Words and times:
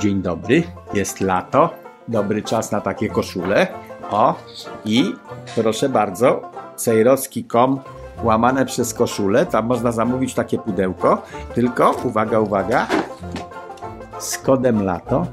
Dzień 0.00 0.22
dobry, 0.22 0.62
jest 0.94 1.20
lato, 1.20 1.70
dobry 2.08 2.42
czas 2.42 2.72
na 2.72 2.80
takie 2.80 3.08
koszule. 3.08 3.66
O, 4.10 4.34
i 4.84 5.14
proszę 5.54 5.88
bardzo, 5.88 6.42
cejrowski.com 6.76 7.80
łamane 8.22 8.66
przez 8.66 8.94
koszulę, 8.94 9.46
tam 9.46 9.66
można 9.66 9.92
zamówić 9.92 10.34
takie 10.34 10.58
pudełko, 10.58 11.22
tylko 11.54 11.90
uwaga, 12.04 12.40
uwaga, 12.40 12.86
z 14.18 14.38
kodem 14.38 14.84
lato 14.84 15.26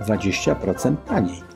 20% 0.00 0.96
taniej. 0.96 1.51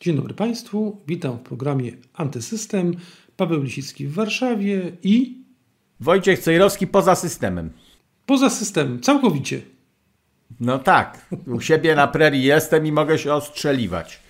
Dzień 0.00 0.16
dobry 0.16 0.34
Państwu, 0.34 1.00
witam 1.06 1.36
w 1.38 1.40
programie 1.40 1.92
Antysystem. 2.14 2.94
Paweł 3.36 3.62
Lisicki 3.62 4.06
w 4.06 4.12
Warszawie 4.14 4.92
i 5.02 5.38
Wojciech 6.00 6.38
Cejrowski 6.38 6.86
poza 6.86 7.14
systemem. 7.14 7.70
poza 8.26 8.50
systemem, 8.50 9.00
całkowicie. 9.00 9.60
No 10.60 10.78
tak, 10.78 11.26
u 11.46 11.60
siebie 11.60 11.94
na 11.94 12.08
prerii 12.08 12.42
jestem 12.44 12.86
i 12.86 12.92
mogę 12.92 13.18
się 13.18 13.34
ostrzeliwać. 13.34 14.20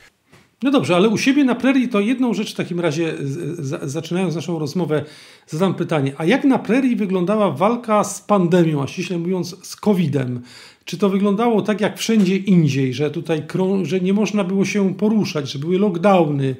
No 0.62 0.70
dobrze, 0.70 0.96
ale 0.96 1.08
u 1.08 1.18
siebie 1.18 1.44
na 1.44 1.54
prerii 1.54 1.88
to 1.88 2.00
jedną 2.00 2.34
rzecz 2.34 2.52
w 2.52 2.56
takim 2.56 2.80
razie, 2.80 3.14
z- 3.20 3.60
z- 3.66 3.90
zaczynając 3.90 4.34
naszą 4.34 4.58
rozmowę, 4.58 5.04
zadam 5.46 5.74
pytanie. 5.74 6.12
A 6.18 6.24
jak 6.24 6.44
na 6.44 6.58
prerii 6.58 6.96
wyglądała 6.96 7.50
walka 7.50 8.04
z 8.04 8.20
pandemią, 8.20 8.82
a 8.82 8.86
ściśle 8.86 9.18
mówiąc 9.18 9.66
z 9.66 9.76
COVID-em? 9.76 10.42
Czy 10.90 10.98
to 10.98 11.08
wyglądało 11.08 11.62
tak 11.62 11.80
jak 11.80 11.98
wszędzie 11.98 12.36
indziej, 12.36 12.94
że 12.94 13.10
tutaj 13.10 13.42
że 13.82 14.00
nie 14.00 14.12
można 14.12 14.44
było 14.44 14.64
się 14.64 14.94
poruszać, 14.94 15.52
że 15.52 15.58
były 15.58 15.78
lockdowny, 15.78 16.56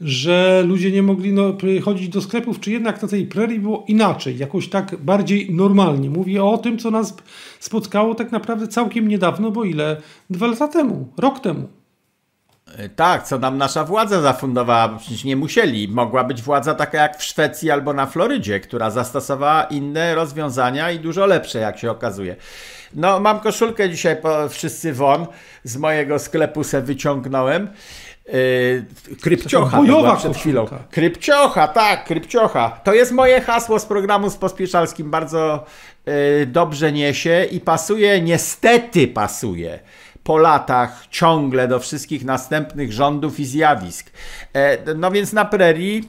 że 0.00 0.64
ludzie 0.66 0.92
nie 0.92 1.02
mogli 1.02 1.32
no, 1.32 1.56
chodzić 1.82 2.08
do 2.08 2.20
sklepów, 2.20 2.60
czy 2.60 2.70
jednak 2.70 3.02
na 3.02 3.08
tej 3.08 3.26
prerii 3.26 3.60
było 3.60 3.84
inaczej, 3.88 4.38
jakoś 4.38 4.68
tak 4.68 4.96
bardziej 4.96 5.54
normalnie? 5.54 6.10
Mówię 6.10 6.44
o 6.44 6.58
tym, 6.58 6.78
co 6.78 6.90
nas 6.90 7.16
spotkało 7.60 8.14
tak 8.14 8.32
naprawdę 8.32 8.68
całkiem 8.68 9.08
niedawno, 9.08 9.50
bo 9.50 9.64
ile? 9.64 10.02
Dwa 10.30 10.46
lata 10.46 10.68
temu, 10.68 11.08
rok 11.16 11.40
temu. 11.40 11.68
E, 12.78 12.88
Tak, 12.88 13.22
co 13.22 13.38
nam 13.38 13.58
nasza 13.58 13.84
władza 13.84 14.20
zafundowała, 14.20 14.88
bo 14.88 14.98
przecież 14.98 15.24
nie 15.24 15.36
musieli. 15.36 15.88
Mogła 15.88 16.24
być 16.24 16.42
władza 16.42 16.74
taka 16.74 16.98
jak 16.98 17.18
w 17.18 17.24
Szwecji 17.24 17.70
albo 17.70 17.92
na 17.92 18.06
Florydzie, 18.06 18.60
która 18.60 18.90
zastosowała 18.90 19.64
inne 19.64 20.14
rozwiązania 20.14 20.90
i 20.90 20.98
dużo 20.98 21.26
lepsze, 21.26 21.58
jak 21.58 21.78
się 21.78 21.90
okazuje. 21.90 22.36
No, 22.94 23.20
mam 23.20 23.40
koszulkę 23.40 23.90
dzisiaj, 23.90 24.16
po, 24.16 24.48
wszyscy 24.48 24.92
won, 24.92 25.26
z 25.64 25.76
mojego 25.76 26.18
sklepu 26.18 26.64
se 26.64 26.82
wyciągnąłem. 26.82 27.68
Yy, 28.32 28.84
krypciocha 29.22 29.76
to 29.76 29.82
była 29.82 30.16
przed 30.16 30.36
chwilą. 30.36 30.66
Krypciocha, 30.90 31.68
tak, 31.68 32.04
krypciocha. 32.04 32.80
To 32.84 32.94
jest 32.94 33.12
moje 33.12 33.40
hasło 33.40 33.78
z 33.78 33.86
programu 33.86 34.30
z 34.30 34.36
Pospieszalskim. 34.36 35.10
Bardzo 35.10 35.64
yy, 36.06 36.12
dobrze 36.46 36.92
niesie 36.92 37.46
i 37.50 37.60
pasuje, 37.60 38.20
niestety 38.20 39.08
pasuje 39.08 39.78
po 40.24 40.38
latach 40.38 41.06
ciągle 41.10 41.68
do 41.68 41.78
wszystkich 41.78 42.24
następnych 42.24 42.92
rządów 42.92 43.40
i 43.40 43.44
zjawisk. 43.44 44.10
E, 44.52 44.94
no 44.94 45.10
więc 45.10 45.32
na 45.32 45.44
prerii 45.44 46.08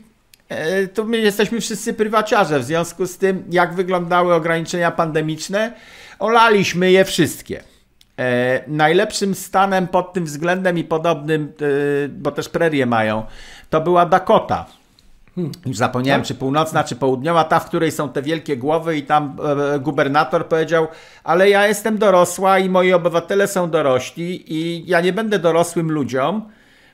e, 0.49 0.87
to 0.87 1.03
my 1.03 1.17
jesteśmy 1.17 1.61
wszyscy 1.61 1.93
prywaciarze. 1.93 2.59
W 2.59 2.63
związku 2.63 3.07
z 3.07 3.17
tym, 3.17 3.43
jak 3.49 3.73
wyglądały 3.73 4.33
ograniczenia 4.33 4.91
pandemiczne, 4.91 5.73
olaliśmy 6.19 6.91
je 6.91 7.05
wszystkie. 7.05 7.63
E, 8.19 8.63
najlepszym 8.67 9.35
stanem 9.35 9.87
pod 9.87 10.13
tym 10.13 10.25
względem 10.25 10.77
i 10.77 10.83
podobnym, 10.83 11.53
bo 12.09 12.31
też 12.31 12.49
prerie 12.49 12.85
mają, 12.85 13.25
to 13.69 13.81
była 13.81 14.05
Dakota. 14.05 14.80
Już 15.65 15.77
zapomniałem, 15.77 16.23
czy 16.23 16.35
północna, 16.35 16.83
czy 16.83 16.95
południowa, 16.95 17.43
ta, 17.43 17.59
w 17.59 17.65
której 17.65 17.91
są 17.91 18.09
te 18.09 18.21
wielkie 18.21 18.57
głowy, 18.57 18.97
i 18.97 19.03
tam 19.03 19.37
e, 19.75 19.79
gubernator 19.79 20.47
powiedział: 20.47 20.87
Ale 21.23 21.49
ja 21.49 21.67
jestem 21.67 21.97
dorosła 21.97 22.59
i 22.59 22.69
moi 22.69 22.93
obywatele 22.93 23.47
są 23.47 23.69
dorośli, 23.69 24.53
i 24.53 24.89
ja 24.89 25.01
nie 25.01 25.13
będę 25.13 25.39
dorosłym 25.39 25.91
ludziom 25.91 26.51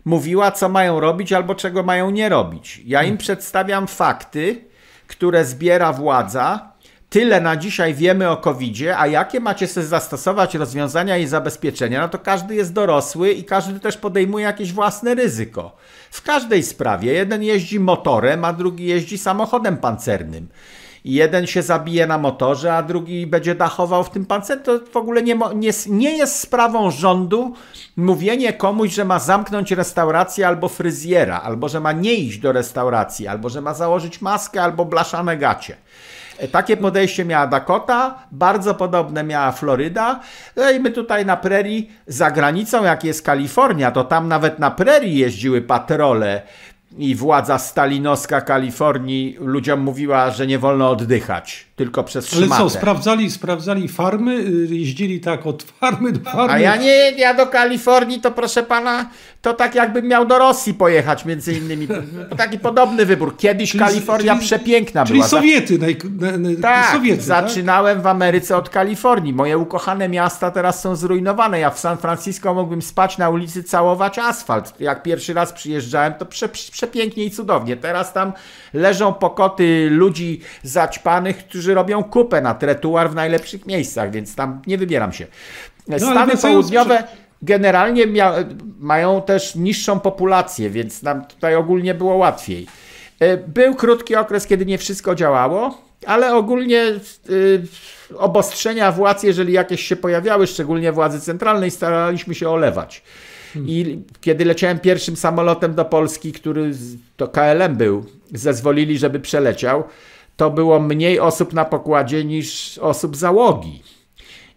mówiła, 0.07 0.51
co 0.51 0.69
mają 0.69 0.99
robić 0.99 1.33
albo 1.33 1.55
czego 1.55 1.83
mają 1.83 2.09
nie 2.09 2.29
robić. 2.29 2.81
Ja 2.85 3.03
im 3.03 3.17
przedstawiam 3.17 3.87
fakty, 3.87 4.65
które 5.07 5.45
zbiera 5.45 5.93
władza. 5.93 6.71
Tyle 7.09 7.41
na 7.41 7.55
dzisiaj 7.55 7.93
wiemy 7.93 8.29
o 8.29 8.37
COVID-zie, 8.37 8.97
a 8.97 9.07
jakie 9.07 9.39
macie 9.39 9.67
sobie 9.67 9.85
zastosować 9.85 10.55
rozwiązania 10.55 11.17
i 11.17 11.27
zabezpieczenia, 11.27 12.01
no 12.01 12.09
to 12.09 12.19
każdy 12.19 12.55
jest 12.55 12.73
dorosły 12.73 13.31
i 13.31 13.43
każdy 13.43 13.79
też 13.79 13.97
podejmuje 13.97 14.45
jakieś 14.45 14.73
własne 14.73 15.15
ryzyko. 15.15 15.75
W 16.11 16.21
każdej 16.21 16.63
sprawie 16.63 17.13
jeden 17.13 17.43
jeździ 17.43 17.79
motorem, 17.79 18.45
a 18.45 18.53
drugi 18.53 18.85
jeździ 18.85 19.17
samochodem 19.17 19.77
pancernym. 19.77 20.47
I 21.05 21.13
jeden 21.13 21.47
się 21.47 21.61
zabije 21.61 22.07
na 22.07 22.17
motorze, 22.17 22.73
a 22.75 22.83
drugi 22.83 23.27
będzie 23.27 23.55
dachował 23.55 24.03
w 24.03 24.09
tym 24.09 24.25
pancerze. 24.25 24.61
To 24.61 24.79
w 24.91 24.97
ogóle 24.97 25.23
nie, 25.23 25.39
nie, 25.55 25.71
nie 25.89 26.17
jest 26.17 26.39
sprawą 26.39 26.91
rządu 26.91 27.53
mówienie 27.97 28.53
komuś, 28.53 28.93
że 28.93 29.05
ma 29.05 29.19
zamknąć 29.19 29.71
restaurację 29.71 30.47
albo 30.47 30.67
fryzjera, 30.67 31.41
albo 31.41 31.69
że 31.69 31.79
ma 31.79 31.91
nie 31.91 32.13
iść 32.13 32.37
do 32.37 32.51
restauracji, 32.51 33.27
albo 33.27 33.49
że 33.49 33.61
ma 33.61 33.73
założyć 33.73 34.21
maskę 34.21 34.63
albo 34.63 34.85
blaszane 34.85 35.37
gacie. 35.37 35.75
E, 36.37 36.47
Takie 36.47 36.77
podejście 36.77 37.25
miała 37.25 37.47
Dakota, 37.47 38.15
bardzo 38.31 38.75
podobne 38.75 39.23
miała 39.23 39.51
Floryda. 39.51 40.19
No 40.55 40.71
i 40.71 40.79
my 40.79 40.91
tutaj 40.91 41.25
na 41.25 41.37
prerii, 41.37 41.91
za 42.07 42.31
granicą 42.31 42.83
jak 42.83 43.03
jest 43.03 43.21
Kalifornia, 43.25 43.91
to 43.91 44.03
tam 44.03 44.27
nawet 44.27 44.59
na 44.59 44.71
prerii 44.71 45.17
jeździły 45.17 45.61
patrole 45.61 46.41
i 46.97 47.15
władza 47.15 47.57
stalinowska 47.57 48.41
Kalifornii 48.41 49.37
ludziom 49.39 49.79
mówiła, 49.79 50.31
że 50.31 50.47
nie 50.47 50.59
wolno 50.59 50.89
oddychać, 50.89 51.66
tylko 51.77 52.03
przez 52.03 52.33
Ale 52.33 52.45
szmatę. 52.45 52.63
co, 52.63 52.69
sprawdzali, 52.69 53.31
sprawdzali 53.31 53.87
farmy, 53.87 54.31
y, 54.71 54.75
jeździli 54.75 55.19
tak 55.19 55.47
od 55.47 55.63
farmy 55.63 56.11
do 56.11 56.29
farmy. 56.29 56.53
A 56.53 56.59
ja 56.59 56.75
nie, 56.75 57.11
ja 57.11 57.33
do 57.33 57.47
Kalifornii 57.47 58.21
to 58.21 58.31
proszę 58.31 58.63
pana, 58.63 59.09
to 59.41 59.53
tak 59.53 59.75
jakbym 59.75 60.05
miał 60.07 60.25
do 60.25 60.37
Rosji 60.39 60.73
pojechać 60.73 61.25
między 61.25 61.53
innymi. 61.53 61.87
Taki 62.37 62.59
podobny 62.59 63.05
wybór. 63.05 63.37
Kiedyś 63.37 63.71
Czyli- 63.71 63.83
Kalifornia 63.83 64.33
czyli- 64.35 64.45
przepiękna 64.45 65.05
Czyli 65.05 65.19
była. 65.19 65.29
Sowiety, 65.29 65.79
naj, 65.79 65.97
na, 66.19 66.37
na, 66.37 66.49
Tak, 66.61 66.91
Sowiety, 66.95 67.21
zaczynałem 67.23 68.01
w 68.01 68.07
Ameryce 68.07 68.57
od 68.57 68.69
Kalifornii. 68.69 69.33
Moje 69.33 69.57
ukochane 69.57 70.09
miasta 70.09 70.51
teraz 70.51 70.81
są 70.81 70.95
zrujnowane. 70.95 71.59
Ja 71.59 71.69
w 71.69 71.79
San 71.79 71.97
Francisco 71.97 72.53
mógłbym 72.53 72.81
spać 72.81 73.17
na 73.17 73.29
ulicy, 73.29 73.63
całować 73.63 74.19
asfalt. 74.19 74.73
Jak 74.79 75.03
pierwszy 75.03 75.33
raz 75.33 75.53
przyjeżdżałem, 75.53 76.13
to 76.13 76.25
prze, 76.25 76.49
przepięknie 76.49 77.23
i 77.23 77.31
cudownie. 77.31 77.77
Teraz 77.77 78.13
tam 78.13 78.33
leżą 78.73 79.13
pokoty 79.13 79.87
ludzi 79.91 80.41
zaćpanych, 80.63 81.37
którzy 81.37 81.66
robią 81.73 82.03
kupę 82.03 82.41
na 82.41 82.53
tretuar 82.53 83.09
w 83.09 83.15
najlepszych 83.15 83.65
miejscach, 83.65 84.11
więc 84.11 84.35
tam 84.35 84.61
nie 84.67 84.77
wybieram 84.77 85.13
się. 85.13 85.27
ale 85.89 85.99
Stany 85.99 86.31
południowe 86.53 87.03
generalnie 87.41 88.07
mia- 88.07 88.43
mają 88.79 89.21
też 89.21 89.55
niższą 89.55 89.99
populację, 89.99 90.69
więc 90.69 91.03
nam 91.03 91.25
tutaj 91.25 91.55
ogólnie 91.55 91.93
było 91.93 92.15
łatwiej. 92.15 92.67
E, 93.19 93.37
Był 93.37 93.75
krótki 93.75 94.15
okres, 94.15 94.47
kiedy 94.47 94.65
nie 94.65 94.77
wszystko 94.77 95.15
działało, 95.15 95.81
ale 96.05 96.35
ogólnie 96.35 96.83
y, 97.29 97.61
obostrzenia 98.17 98.91
władz, 98.91 99.23
jeżeli 99.23 99.53
jakieś 99.53 99.81
się 99.81 99.95
pojawiały, 99.95 100.47
szczególnie 100.47 100.91
władzy 100.91 101.21
centralnej, 101.21 101.71
staraliśmy 101.71 102.35
się 102.35 102.49
olewać. 102.49 103.03
I 103.55 103.99
kiedy 104.21 104.45
leciałem 104.45 104.79
pierwszym 104.79 105.15
samolotem 105.15 105.73
do 105.75 105.85
Polski, 105.85 106.31
który 106.31 106.71
to 107.17 107.27
KLM 107.27 107.75
był, 107.75 108.05
zezwolili, 108.33 108.97
żeby 108.97 109.19
przeleciał, 109.19 109.83
to 110.37 110.49
było 110.49 110.79
mniej 110.79 111.19
osób 111.19 111.53
na 111.53 111.65
pokładzie 111.65 112.25
niż 112.25 112.77
osób 112.77 113.15
załogi. 113.15 113.83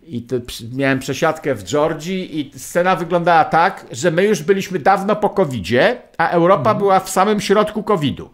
I 0.03 0.27
miałem 0.73 0.99
przesiadkę 0.99 1.55
w 1.55 1.65
Georgii 1.65 2.41
i 2.41 2.59
scena 2.59 2.97
wyglądała 2.97 3.45
tak, 3.45 3.87
że 3.91 4.11
my 4.11 4.25
już 4.25 4.43
byliśmy 4.43 4.79
dawno 4.79 5.17
po 5.17 5.31
covidzie, 5.31 6.03
a 6.19 6.29
Europa 6.29 6.75
była 6.75 7.01
w 7.01 7.11
samym 7.11 7.41
środku 7.41 7.83
covidu. 7.83 8.31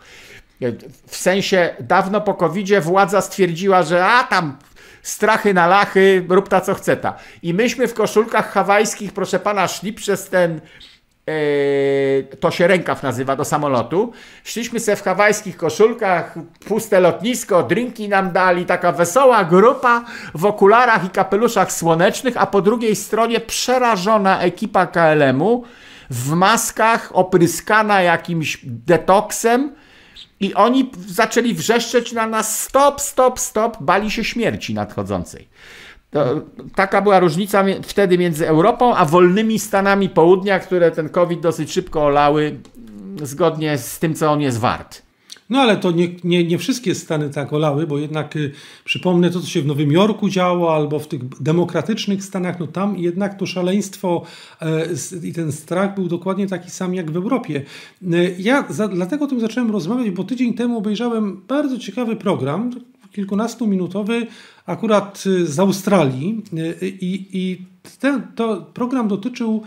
W 1.07 1.17
sensie 1.17 1.75
dawno 1.81 2.21
po 2.21 2.35
covidzie 2.35 2.81
władza 2.81 3.21
stwierdziła, 3.21 3.83
że 3.83 4.07
a 4.07 4.25
tam 4.25 4.59
strachy 5.03 5.55
na 5.55 5.67
lachy, 5.67 6.27
rób 6.29 6.49
ta 6.49 6.61
co 6.61 6.75
chce 6.75 6.97
ta. 6.97 7.17
I 7.43 7.55
myśmy 7.55 7.89
w 7.89 7.95
koszulkach 7.95 8.53
hawajskich, 8.53 9.13
proszę 9.13 9.39
pana, 9.39 9.69
szli 9.69 9.93
przez 9.93 10.29
ten 10.29 10.61
to 12.41 12.51
się 12.51 12.67
rękaw 12.67 13.03
nazywa 13.03 13.37
do 13.37 13.45
samolotu. 13.45 14.13
Szliśmy 14.45 14.81
sobie 14.81 14.97
w 14.97 15.03
hawajskich 15.03 15.57
koszulkach, 15.57 16.35
puste 16.69 17.01
lotnisko, 17.01 17.63
drinki 17.63 18.09
nam 18.09 18.33
dali, 18.33 18.67
taka 18.67 18.93
wesoła 18.93 19.45
grupa 19.45 20.05
w 20.35 20.45
okularach 20.45 21.05
i 21.05 21.11
kapeluszach 21.11 21.73
słonecznych, 21.73 22.35
a 22.37 22.47
po 22.47 22.63
drugiej 22.63 22.97
stronie 22.97 23.41
przerażona 23.41 24.41
ekipa 24.41 24.87
KLM-u 24.87 25.65
w 26.11 26.33
maskach, 26.33 27.11
opryskana 27.15 28.03
jakimś 28.03 28.59
detoksem 28.65 29.73
I 30.41 30.55
oni 30.55 30.91
zaczęli 31.07 31.55
wrzeszczeć 31.55 32.13
na 32.13 32.27
nas 32.27 32.63
stop, 32.63 33.01
stop, 33.01 33.41
stop, 33.41 33.77
bali 33.81 34.11
się 34.11 34.25
śmierci 34.25 34.75
nadchodzącej. 34.75 35.49
To, 36.17 36.41
taka 36.75 37.03
była 37.03 37.21
różnica 37.21 37.65
wtedy 37.83 38.19
między 38.19 38.49
Europą 38.49 38.95
a 38.95 39.05
wolnymi 39.05 39.59
Stanami 39.59 40.09
Południa, 40.09 40.59
które 40.59 40.91
ten 40.91 41.09
COVID 41.09 41.41
dosyć 41.41 41.73
szybko 41.73 42.05
olały, 42.05 42.59
zgodnie 43.23 43.79
z 43.79 43.99
tym, 43.99 44.15
co 44.15 44.33
on 44.33 44.41
jest 44.41 44.59
wart. 44.59 45.03
No 45.51 45.59
ale 45.59 45.77
to 45.77 45.91
nie, 45.91 46.09
nie, 46.25 46.45
nie 46.45 46.59
wszystkie 46.59 46.95
Stany 46.95 47.31
tak 47.31 47.53
olały, 47.53 47.87
bo 47.87 47.99
jednak 47.99 48.37
y, 48.37 48.53
przypomnę 48.85 49.31
to, 49.31 49.41
co 49.41 49.47
się 49.47 49.63
w 49.63 49.67
Nowym 49.67 49.93
Jorku 49.93 50.29
działo, 50.29 50.75
albo 50.75 50.99
w 50.99 51.09
tych 51.09 51.43
demokratycznych 51.43 52.25
Stanach, 52.25 52.61
no 52.61 52.67
tam 52.67 52.99
jednak 52.99 53.39
to 53.39 53.47
szaleństwo 53.47 54.23
y, 55.13 55.29
i 55.29 55.33
ten 55.33 55.53
strach 55.53 55.95
był 55.95 56.09
dokładnie 56.09 56.47
taki 56.47 56.71
sam 56.71 56.95
jak 56.95 57.11
w 57.11 57.17
Europie. 57.17 57.63
Y, 58.03 58.37
ja 58.39 58.65
za, 58.69 58.89
dlatego 58.89 59.25
o 59.25 59.29
tym 59.29 59.41
zacząłem 59.41 59.71
rozmawiać, 59.71 60.11
bo 60.11 60.25
tydzień 60.25 60.55
temu 60.55 60.79
obejrzałem 60.79 61.41
bardzo 61.49 61.79
ciekawy 61.79 62.17
program, 62.17 62.71
kilkunastominutowy, 63.17 64.27
akurat 64.67 65.25
y, 65.27 65.47
z 65.47 65.59
Australii 65.59 66.43
y, 66.53 66.89
i, 66.89 67.29
i 67.33 67.67
ten 68.01 68.23
to 68.35 68.57
program 68.75 69.09
dotyczył 69.09 69.63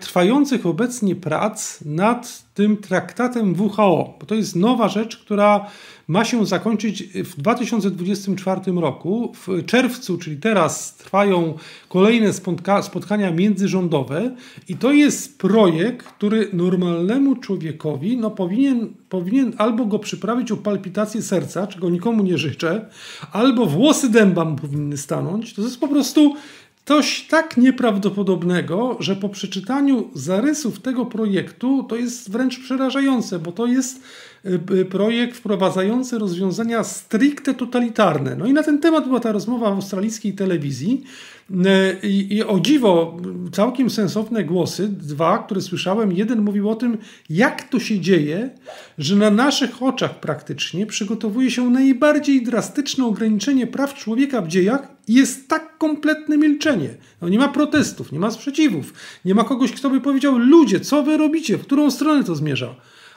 trwających 0.00 0.66
obecnie 0.66 1.16
prac 1.16 1.80
nad 1.84 2.44
tym 2.54 2.76
traktatem 2.76 3.60
WHO, 3.60 4.14
bo 4.20 4.26
to 4.26 4.34
jest 4.34 4.56
nowa 4.56 4.88
rzecz, 4.88 5.16
która 5.16 5.66
ma 6.12 6.24
się 6.24 6.46
zakończyć 6.46 7.02
w 7.02 7.36
2024 7.36 8.60
roku. 8.72 9.32
W 9.46 9.66
czerwcu, 9.66 10.18
czyli 10.18 10.36
teraz, 10.36 10.96
trwają 10.96 11.54
kolejne 11.88 12.32
spotka 12.32 12.82
spotkania 12.82 13.30
międzyrządowe 13.30 14.36
i 14.68 14.76
to 14.76 14.92
jest 14.92 15.38
projekt, 15.38 16.06
który 16.06 16.48
normalnemu 16.52 17.36
człowiekowi 17.36 18.16
no, 18.16 18.30
powinien, 18.30 18.88
powinien 19.08 19.52
albo 19.58 19.84
go 19.84 19.98
przyprawić 19.98 20.52
o 20.52 20.56
palpitację 20.56 21.22
serca, 21.22 21.66
czego 21.66 21.90
nikomu 21.90 22.22
nie 22.22 22.38
życzę, 22.38 22.88
albo 23.32 23.66
włosy 23.66 24.08
dęba 24.08 24.44
mu 24.44 24.56
powinny 24.56 24.96
stanąć. 24.96 25.54
To 25.54 25.62
jest 25.62 25.80
po 25.80 25.88
prostu 25.88 26.34
Coś 26.84 27.26
tak 27.30 27.56
nieprawdopodobnego, 27.56 28.96
że 29.00 29.16
po 29.16 29.28
przeczytaniu 29.28 30.10
zarysów 30.14 30.80
tego 30.80 31.06
projektu 31.06 31.82
to 31.88 31.96
jest 31.96 32.30
wręcz 32.30 32.58
przerażające, 32.58 33.38
bo 33.38 33.52
to 33.52 33.66
jest 33.66 34.02
projekt 34.90 35.36
wprowadzający 35.36 36.18
rozwiązania 36.18 36.84
stricte 36.84 37.54
totalitarne. 37.54 38.36
No 38.36 38.46
i 38.46 38.52
na 38.52 38.62
ten 38.62 38.80
temat 38.80 39.06
była 39.06 39.20
ta 39.20 39.32
rozmowa 39.32 39.70
w 39.70 39.74
australijskiej 39.74 40.32
telewizji. 40.32 41.04
E, 41.66 42.06
I, 42.08 42.34
I, 42.34 42.42
o 42.42 42.60
dziwo, 42.60 43.16
całkiem 43.52 43.90
sensowne 43.90 44.44
głosy, 44.44 44.88
dwa, 44.88 45.38
które 45.38 45.60
słyszałem. 45.60 46.12
Jeden 46.12 46.42
mówił 46.42 46.70
o 46.70 46.74
tym, 46.74 46.98
jak 47.30 47.68
to 47.68 47.80
się 47.80 48.00
dzieje, 48.00 48.50
że 48.98 49.16
na 49.16 49.30
naszych 49.30 49.82
oczach 49.82 50.20
praktycznie 50.20 50.86
przygotowuje 50.86 51.50
się 51.50 51.70
najbardziej 51.70 52.42
drastyczne 52.42 53.06
ograniczenie 53.06 53.66
praw 53.66 53.94
człowieka 53.94 54.42
w 54.42 54.48
dziejach 54.48 54.88
i 55.08 55.14
jest 55.14 55.48
tak 55.48 55.78
kompletne 55.78 56.38
milczenie. 56.38 56.88
No 57.22 57.28
nie 57.28 57.38
ma 57.38 57.48
protestów, 57.48 58.12
nie 58.12 58.18
ma 58.18 58.30
sprzeciwów, 58.30 58.92
nie 59.24 59.34
ma 59.34 59.44
kogoś, 59.44 59.72
kto 59.72 59.90
by 59.90 60.00
powiedział: 60.00 60.38
Ludzie, 60.38 60.80
co 60.80 61.02
wy 61.02 61.16
robicie, 61.16 61.58
w 61.58 61.62
którą 61.62 61.90
stronę 61.90 62.24
to 62.24 62.34
zmierza? 62.34 62.74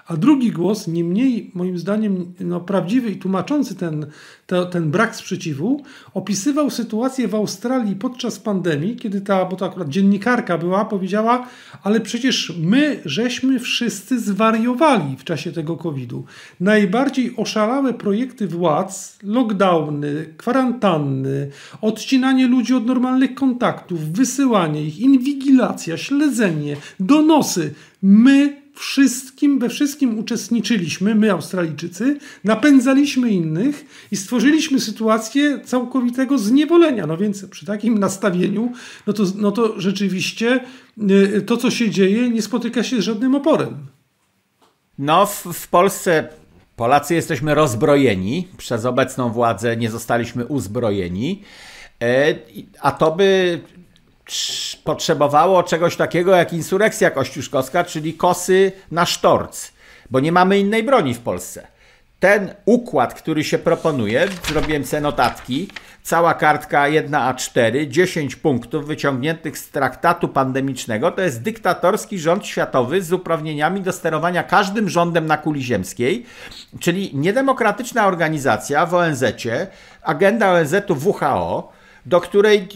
A 0.08 0.18
drugi 0.18 0.52
głos, 0.52 0.88
nie 0.88 1.04
mniej 1.04 1.52
moim 1.54 1.78
zdaniem 1.78 2.34
no, 2.40 2.60
prawdziwy 2.60 3.12
i 3.12 3.16
tłumaczący 3.16 3.76
ten, 3.76 4.06
to, 4.48 4.66
ten 4.66 4.92
brak 4.92 5.16
sprzeciwu, 5.16 5.84
opisywał 6.14 6.70
sytuację 6.70 7.28
w 7.28 7.36
Australii 7.36 7.96
podczas 7.96 8.40
pandemii, 8.40 8.96
kiedy 8.96 9.22
ta, 9.22 9.46
bo 9.46 9.56
to 9.56 9.66
akurat 9.66 9.90
dziennikarka 9.90 10.58
była, 10.58 10.86
powiedziała, 10.86 11.48
ale 11.84 12.02
przecież 12.02 12.54
my 12.60 13.00
żeśmy 13.06 13.60
wszyscy 13.60 14.20
zwariowali 14.20 15.18
w 15.18 15.24
czasie 15.24 15.52
tego 15.52 15.78
COVID-u. 15.78 16.24
Najbardziej 16.60 17.34
oszalałe 17.38 17.94
projekty 17.94 18.48
władz, 18.48 19.20
lockdowny, 19.24 20.34
kwarantanny, 20.38 21.50
odcinanie 21.82 22.48
ludzi 22.48 22.74
od 22.74 22.86
normalnych 22.86 23.36
kontaktów, 23.36 24.00
wysyłanie 24.12 24.84
ich, 24.84 25.00
inwigilacja, 25.00 25.98
śledzenie, 25.98 26.78
donosy. 27.00 27.74
My 28.02 28.65
wszystkim, 28.76 29.60
we 29.60 29.70
wszystkim 29.70 30.20
uczestniczyliśmy, 30.20 31.16
my 31.16 31.32
Australijczycy, 31.32 32.20
napędzaliśmy 32.44 33.32
innych 33.32 33.86
i 34.12 34.18
stworzyliśmy 34.18 34.80
sytuację 34.80 35.60
całkowitego 35.66 36.38
zniewolenia. 36.38 37.08
No 37.08 37.18
więc 37.18 37.46
przy 37.46 37.66
takim 37.66 37.98
nastawieniu, 37.98 38.72
no 39.08 39.14
to, 39.14 39.24
no 39.36 39.52
to 39.52 39.82
rzeczywiście 39.82 40.60
y, 41.12 41.42
to, 41.42 41.58
co 41.58 41.72
się 41.72 41.90
dzieje, 41.90 42.30
nie 42.30 42.42
spotyka 42.42 42.84
się 42.84 43.02
z 43.02 43.04
żadnym 43.04 43.36
oporem. 43.36 43.78
No, 45.00 45.26
w, 45.26 45.44
w 45.54 45.68
Polsce 45.68 46.30
Polacy 46.76 47.16
jesteśmy 47.16 47.56
rozbrojeni. 47.56 48.48
Przez 48.58 48.86
obecną 48.86 49.32
władzę 49.32 49.78
nie 49.78 49.92
zostaliśmy 49.92 50.46
uzbrojeni. 50.46 51.42
E, 52.02 52.36
a 52.82 52.92
to 52.92 53.12
by 53.12 53.60
potrzebowało 54.84 55.64
czegoś 55.64 55.96
takiego 55.96 56.36
jak 56.36 56.54
insurekcja 56.54 57.12
kościuszkowska, 57.12 57.84
czyli 57.84 58.14
kosy 58.14 58.72
na 58.92 59.06
sztorc, 59.06 59.72
bo 60.10 60.20
nie 60.20 60.32
mamy 60.32 60.60
innej 60.60 60.84
broni 60.84 61.14
w 61.14 61.20
Polsce. 61.20 61.68
Ten 62.20 62.54
układ, 62.66 63.14
który 63.14 63.44
się 63.44 63.58
proponuje, 63.58 64.28
zrobiłem 64.48 64.86
sobie 64.86 65.02
notatki, 65.02 65.68
cała 66.04 66.34
kartka 66.34 66.84
1A4, 66.84 67.88
10 67.88 68.36
punktów 68.36 68.88
wyciągniętych 68.88 69.58
z 69.58 69.70
traktatu 69.70 70.28
pandemicznego, 70.28 71.12
to 71.12 71.22
jest 71.22 71.42
dyktatorski 71.42 72.20
rząd 72.20 72.46
światowy 72.46 73.02
z 73.02 73.14
uprawnieniami 73.14 73.82
do 73.82 73.92
sterowania 73.92 74.44
każdym 74.44 74.90
rządem 74.90 75.26
na 75.26 75.38
kuli 75.38 75.64
ziemskiej, 75.64 76.26
czyli 76.80 77.12
niedemokratyczna 77.14 78.08
organizacja 78.08 78.86
w 78.86 78.94
ONZ-cie, 78.94 79.68
agenda 80.02 80.52
ONZ-u 80.52 80.96
WHO, 80.96 81.75
do 82.06 82.22
której 82.22 82.68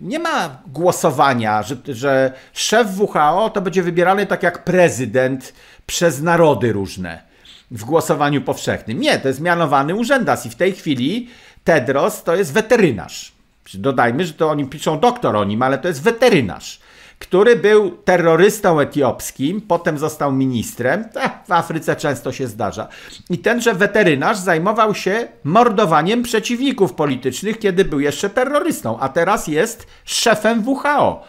nie 0.00 0.18
ma 0.18 0.58
głosowania, 0.66 1.62
że, 1.62 1.76
że 1.88 2.32
szef 2.52 2.86
WHO 2.98 3.50
to 3.50 3.60
będzie 3.60 3.82
wybierany 3.82 4.26
tak 4.26 4.42
jak 4.42 4.64
prezydent 4.64 5.52
przez 5.86 6.22
narody 6.22 6.72
różne 6.72 7.22
w 7.70 7.84
głosowaniu 7.84 8.42
powszechnym. 8.42 9.00
Nie, 9.00 9.18
to 9.18 9.28
jest 9.28 9.40
mianowany 9.40 9.94
urzędas 9.94 10.46
i 10.46 10.50
w 10.50 10.54
tej 10.54 10.72
chwili 10.72 11.28
Tedros 11.64 12.22
to 12.22 12.36
jest 12.36 12.52
weterynarz. 12.52 13.32
Dodajmy, 13.74 14.24
że 14.26 14.32
to 14.32 14.50
oni 14.50 14.64
piszą 14.64 15.00
doktor 15.00 15.36
o 15.36 15.44
nim, 15.44 15.62
ale 15.62 15.78
to 15.78 15.88
jest 15.88 16.02
weterynarz 16.02 16.80
który 17.18 17.56
był 17.56 17.90
terrorystą 17.90 18.80
etiopskim, 18.80 19.60
potem 19.60 19.98
został 19.98 20.32
ministrem. 20.32 21.04
w 21.48 21.52
Afryce 21.52 21.96
często 21.96 22.32
się 22.32 22.46
zdarza. 22.46 22.88
I 23.30 23.38
tenże 23.38 23.74
weterynarz 23.74 24.38
zajmował 24.38 24.94
się 24.94 25.28
mordowaniem 25.44 26.22
przeciwników 26.22 26.92
politycznych, 26.92 27.58
kiedy 27.58 27.84
był 27.84 28.00
jeszcze 28.00 28.30
terrorystą, 28.30 28.98
a 28.98 29.08
teraz 29.08 29.46
jest 29.46 29.86
szefem 30.04 30.68
WHO. 30.68 31.24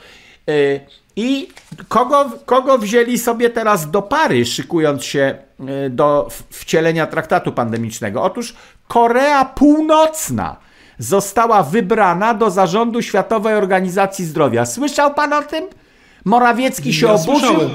Y, 0.49 0.79
I 1.15 1.47
kogo, 1.87 2.31
kogo 2.45 2.77
wzięli 2.77 3.17
sobie 3.17 3.49
teraz 3.49 3.91
do 3.91 4.01
pary, 4.01 4.45
szykując 4.45 5.03
się 5.03 5.37
y, 5.85 5.89
do 5.89 6.27
wcielenia 6.49 7.07
traktatu 7.07 7.51
pandemicznego? 7.51 8.23
Otóż 8.23 8.55
Korea 8.87 9.45
Północna 9.45 10.55
została 10.99 11.63
wybrana 11.63 12.33
do 12.33 12.51
zarządu 12.51 13.01
Światowej 13.01 13.55
Organizacji 13.55 14.25
Zdrowia. 14.25 14.65
Słyszał 14.65 15.13
pan 15.13 15.33
o 15.33 15.43
tym? 15.43 15.67
Morawiecki 16.27 16.93
się 16.93 17.07
ja 17.07 17.13
oburzył. 17.13 17.39
Słyszałem. 17.39 17.69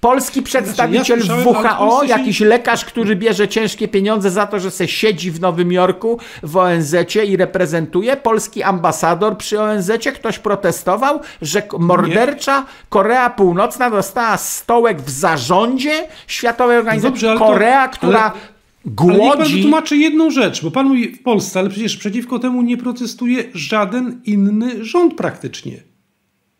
Polski 0.00 0.42
przedstawiciel 0.42 1.22
znaczy, 1.22 1.42
ja 1.46 1.52
w 1.52 1.80
WHO, 1.80 2.04
jakiś 2.04 2.40
lekarz, 2.40 2.84
który 2.84 3.16
bierze 3.16 3.48
ciężkie 3.48 3.88
pieniądze 3.88 4.30
za 4.30 4.46
to, 4.46 4.60
że 4.60 4.70
se 4.70 4.88
siedzi 4.88 5.30
w 5.30 5.40
Nowym 5.40 5.72
Jorku 5.72 6.18
w 6.42 6.56
ONZ-cie 6.56 7.24
i 7.24 7.36
reprezentuje. 7.36 8.16
Polski 8.16 8.62
ambasador 8.62 9.36
przy 9.36 9.60
ONZ-cie, 9.60 10.12
ktoś 10.12 10.38
protestował, 10.38 11.20
że 11.42 11.62
mordercza 11.78 12.60
Nie. 12.60 12.66
Korea 12.88 13.30
Północna 13.30 13.90
dostała 13.90 14.36
stołek 14.36 15.02
w 15.02 15.10
zarządzie 15.10 16.08
Światowej 16.26 16.78
Organizacji. 16.78 17.20
Dobrze, 17.28 17.38
Korea, 17.38 17.88
to, 17.88 17.96
która 17.96 18.20
ale... 18.20 18.56
Głodzi. 18.86 19.20
Ale 19.20 19.44
niech 19.44 19.52
pan 19.52 19.62
tłumaczy 19.62 19.96
jedną 19.96 20.30
rzecz, 20.30 20.64
bo 20.64 20.70
pan 20.70 20.86
mówi 20.86 21.08
w 21.08 21.22
Polsce, 21.22 21.60
ale 21.60 21.70
przecież 21.70 21.96
przeciwko 21.96 22.38
temu 22.38 22.62
nie 22.62 22.76
protestuje 22.76 23.44
żaden 23.54 24.20
inny 24.24 24.84
rząd 24.84 25.14
praktycznie. 25.14 25.95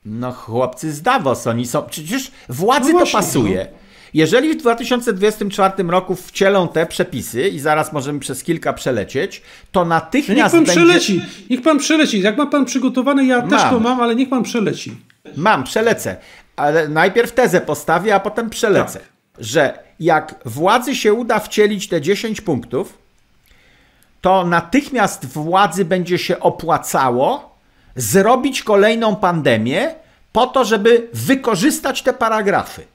No 0.06 0.32
chłopcy 0.32 0.92
z 0.92 1.02
Davos, 1.02 1.46
oni 1.46 1.66
są, 1.66 1.82
przecież 1.82 2.30
władzy 2.48 2.92
no 2.92 2.98
właśnie, 2.98 3.12
to 3.12 3.26
pasuje. 3.26 3.66
No. 3.72 3.78
Jeżeli 4.14 4.54
w 4.54 4.56
2024 4.56 5.82
roku 5.88 6.14
wcielą 6.14 6.68
te 6.68 6.86
przepisy 6.86 7.48
i 7.48 7.58
zaraz 7.58 7.92
możemy 7.92 8.20
przez 8.20 8.42
kilka 8.42 8.72
przelecieć, 8.72 9.42
to 9.72 9.84
natychmiast 9.84 10.54
niech 10.54 10.64
pan 10.64 10.64
będzie... 10.64 10.72
przeleci, 10.72 11.22
niech 11.50 11.62
pan 11.62 11.78
przeleci. 11.78 12.20
Jak 12.20 12.36
ma 12.36 12.46
pan 12.46 12.64
przygotowane, 12.64 13.24
ja 13.24 13.38
mam. 13.38 13.50
też 13.50 13.62
to 13.62 13.80
mam, 13.80 14.00
ale 14.00 14.16
niech 14.16 14.28
pan 14.28 14.42
przeleci. 14.42 14.96
Mam, 15.36 15.64
przelecę. 15.64 16.16
Ale 16.56 16.88
najpierw 16.88 17.32
tezę 17.32 17.60
postawię, 17.60 18.14
a 18.14 18.20
potem 18.20 18.50
przelecę. 18.50 18.98
Tak. 18.98 19.08
Że 19.38 19.78
jak 20.00 20.34
władzy 20.44 20.94
się 20.94 21.14
uda 21.14 21.38
wcielić 21.38 21.88
te 21.88 22.00
10 22.00 22.40
punktów, 22.40 22.98
to 24.20 24.44
natychmiast 24.44 25.26
władzy 25.26 25.84
będzie 25.84 26.18
się 26.18 26.40
opłacało 26.40 27.55
zrobić 27.96 28.62
kolejną 28.62 29.16
pandemię 29.16 29.94
po 30.32 30.46
to, 30.46 30.64
żeby 30.64 31.08
wykorzystać 31.12 32.02
te 32.02 32.12
paragrafy. 32.12 32.86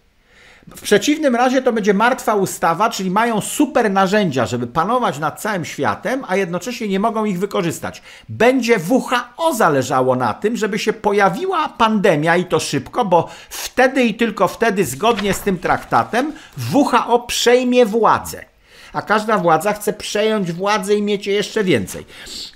W 0.75 0.81
przeciwnym 0.81 1.35
razie 1.35 1.61
to 1.61 1.73
będzie 1.73 1.93
martwa 1.93 2.35
ustawa, 2.35 2.89
czyli 2.89 3.11
mają 3.11 3.41
super 3.41 3.91
narzędzia, 3.91 4.45
żeby 4.45 4.67
panować 4.67 5.19
nad 5.19 5.41
całym 5.41 5.65
światem, 5.65 6.23
a 6.27 6.35
jednocześnie 6.35 6.87
nie 6.87 6.99
mogą 6.99 7.25
ich 7.25 7.39
wykorzystać. 7.39 8.01
Będzie 8.29 8.77
WHO 8.89 9.53
zależało 9.53 10.15
na 10.15 10.33
tym, 10.33 10.57
żeby 10.57 10.79
się 10.79 10.93
pojawiła 10.93 11.69
pandemia 11.69 12.37
i 12.37 12.45
to 12.45 12.59
szybko, 12.59 13.05
bo 13.05 13.29
wtedy 13.49 14.03
i 14.03 14.13
tylko 14.13 14.47
wtedy, 14.47 14.85
zgodnie 14.85 15.33
z 15.33 15.39
tym 15.39 15.59
traktatem, 15.59 16.33
WHO 16.73 17.19
przejmie 17.19 17.85
władzę. 17.85 18.50
A 18.93 19.01
każda 19.01 19.37
władza 19.37 19.73
chce 19.73 19.93
przejąć 19.93 20.51
władzę 20.51 20.95
i 20.95 21.01
mieć 21.01 21.27
jeszcze 21.27 21.63
więcej. 21.63 22.05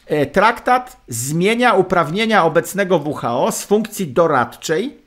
E, 0.08 0.26
traktat 0.26 0.98
zmienia 1.08 1.74
uprawnienia 1.74 2.46
obecnego 2.46 2.98
WHO 2.98 3.52
z 3.52 3.64
funkcji 3.64 4.08
doradczej 4.08 4.98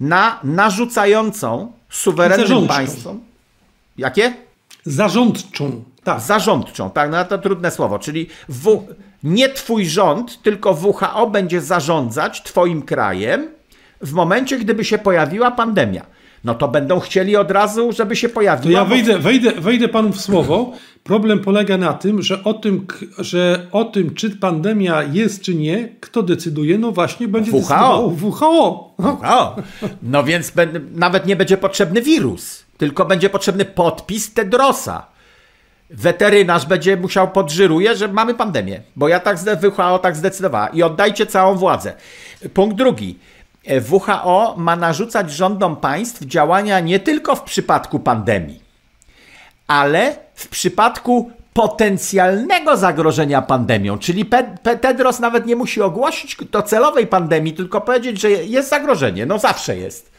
na 0.00 0.40
narzucającą 0.44 1.72
suwerennym 1.90 2.48
Zarządczą. 2.48 2.74
państwom. 2.74 3.20
Jakie? 3.98 4.34
Zarządczą. 4.84 5.84
Tak. 6.04 6.20
Zarządczą, 6.20 6.90
tak, 6.90 7.10
no 7.10 7.24
to 7.24 7.38
trudne 7.38 7.70
słowo, 7.70 7.98
czyli 7.98 8.28
w, 8.48 8.78
nie 9.24 9.48
twój 9.48 9.86
rząd, 9.86 10.42
tylko 10.42 10.72
WHO 10.72 11.26
będzie 11.30 11.60
zarządzać 11.60 12.42
twoim 12.42 12.82
krajem 12.82 13.48
w 14.00 14.12
momencie, 14.12 14.58
gdyby 14.58 14.84
się 14.84 14.98
pojawiła 14.98 15.50
pandemia. 15.50 16.06
No 16.46 16.54
to 16.54 16.68
będą 16.68 17.00
chcieli 17.00 17.36
od 17.36 17.50
razu, 17.50 17.92
żeby 17.92 18.16
się 18.16 18.28
To 18.28 18.34
pojawiła. 18.34 18.78
ja 18.80 18.84
wejdę, 18.84 19.18
wejdę, 19.18 19.52
wejdę 19.52 19.88
panu 19.88 20.12
w 20.12 20.20
słowo. 20.20 20.72
Problem 21.04 21.38
polega 21.40 21.76
na 21.76 21.92
tym, 21.92 22.22
że 22.22 22.44
o 22.44 22.54
tym, 22.54 22.86
że 23.18 23.66
o 23.72 23.84
tym, 23.84 24.14
czy 24.14 24.30
pandemia 24.30 25.02
jest, 25.02 25.42
czy 25.42 25.54
nie, 25.54 25.88
kto 26.00 26.22
decyduje, 26.22 26.78
no 26.78 26.92
właśnie 26.92 27.28
będzie 27.28 27.50
WHO. 27.52 27.58
decydował 27.58 28.16
WHO. 28.22 28.94
No. 28.98 29.56
No 30.02 30.24
więc 30.24 30.52
nawet 30.94 31.26
nie 31.26 31.36
będzie 31.36 31.56
potrzebny 31.56 32.02
wirus, 32.02 32.64
tylko 32.78 33.04
będzie 33.04 33.30
potrzebny 33.30 33.64
podpis 33.64 34.34
Tedrosa. 34.34 35.06
Weterynarz 35.90 36.66
będzie 36.66 36.96
musiał 36.96 37.28
podżyruje, 37.30 37.96
że 37.96 38.08
mamy 38.08 38.34
pandemię, 38.34 38.80
bo 38.96 39.08
ja 39.08 39.20
tak 39.20 39.38
WHO 39.62 39.98
tak 39.98 40.16
zdecydowała 40.16 40.68
i 40.68 40.82
oddajcie 40.82 41.26
całą 41.26 41.54
władzę. 41.56 41.92
Punkt 42.54 42.76
drugi. 42.76 43.18
E, 43.66 43.80
WHO 43.80 44.54
ma 44.56 44.76
narzucać 44.76 45.30
rządom 45.30 45.76
państw 45.76 46.24
działania 46.24 46.80
nie 46.80 47.00
tylko 47.00 47.34
w 47.34 47.42
przypadku 47.42 47.98
pandemii, 47.98 48.60
ale 49.66 50.16
w 50.34 50.48
przypadku 50.48 51.30
potencjalnego 51.52 52.76
zagrożenia 52.76 53.42
pandemią, 53.42 53.98
czyli 53.98 54.24
Pe- 54.24 54.56
Pe- 54.62 54.78
Tedros 54.78 55.20
nawet 55.20 55.46
nie 55.46 55.56
musi 55.56 55.82
ogłosić 55.82 56.36
docelowej 56.50 57.06
pandemii, 57.06 57.52
tylko 57.52 57.80
powiedzieć, 57.80 58.20
że 58.20 58.30
jest 58.30 58.68
zagrożenie. 58.68 59.26
No 59.26 59.38
zawsze 59.38 59.76
jest. 59.76 60.10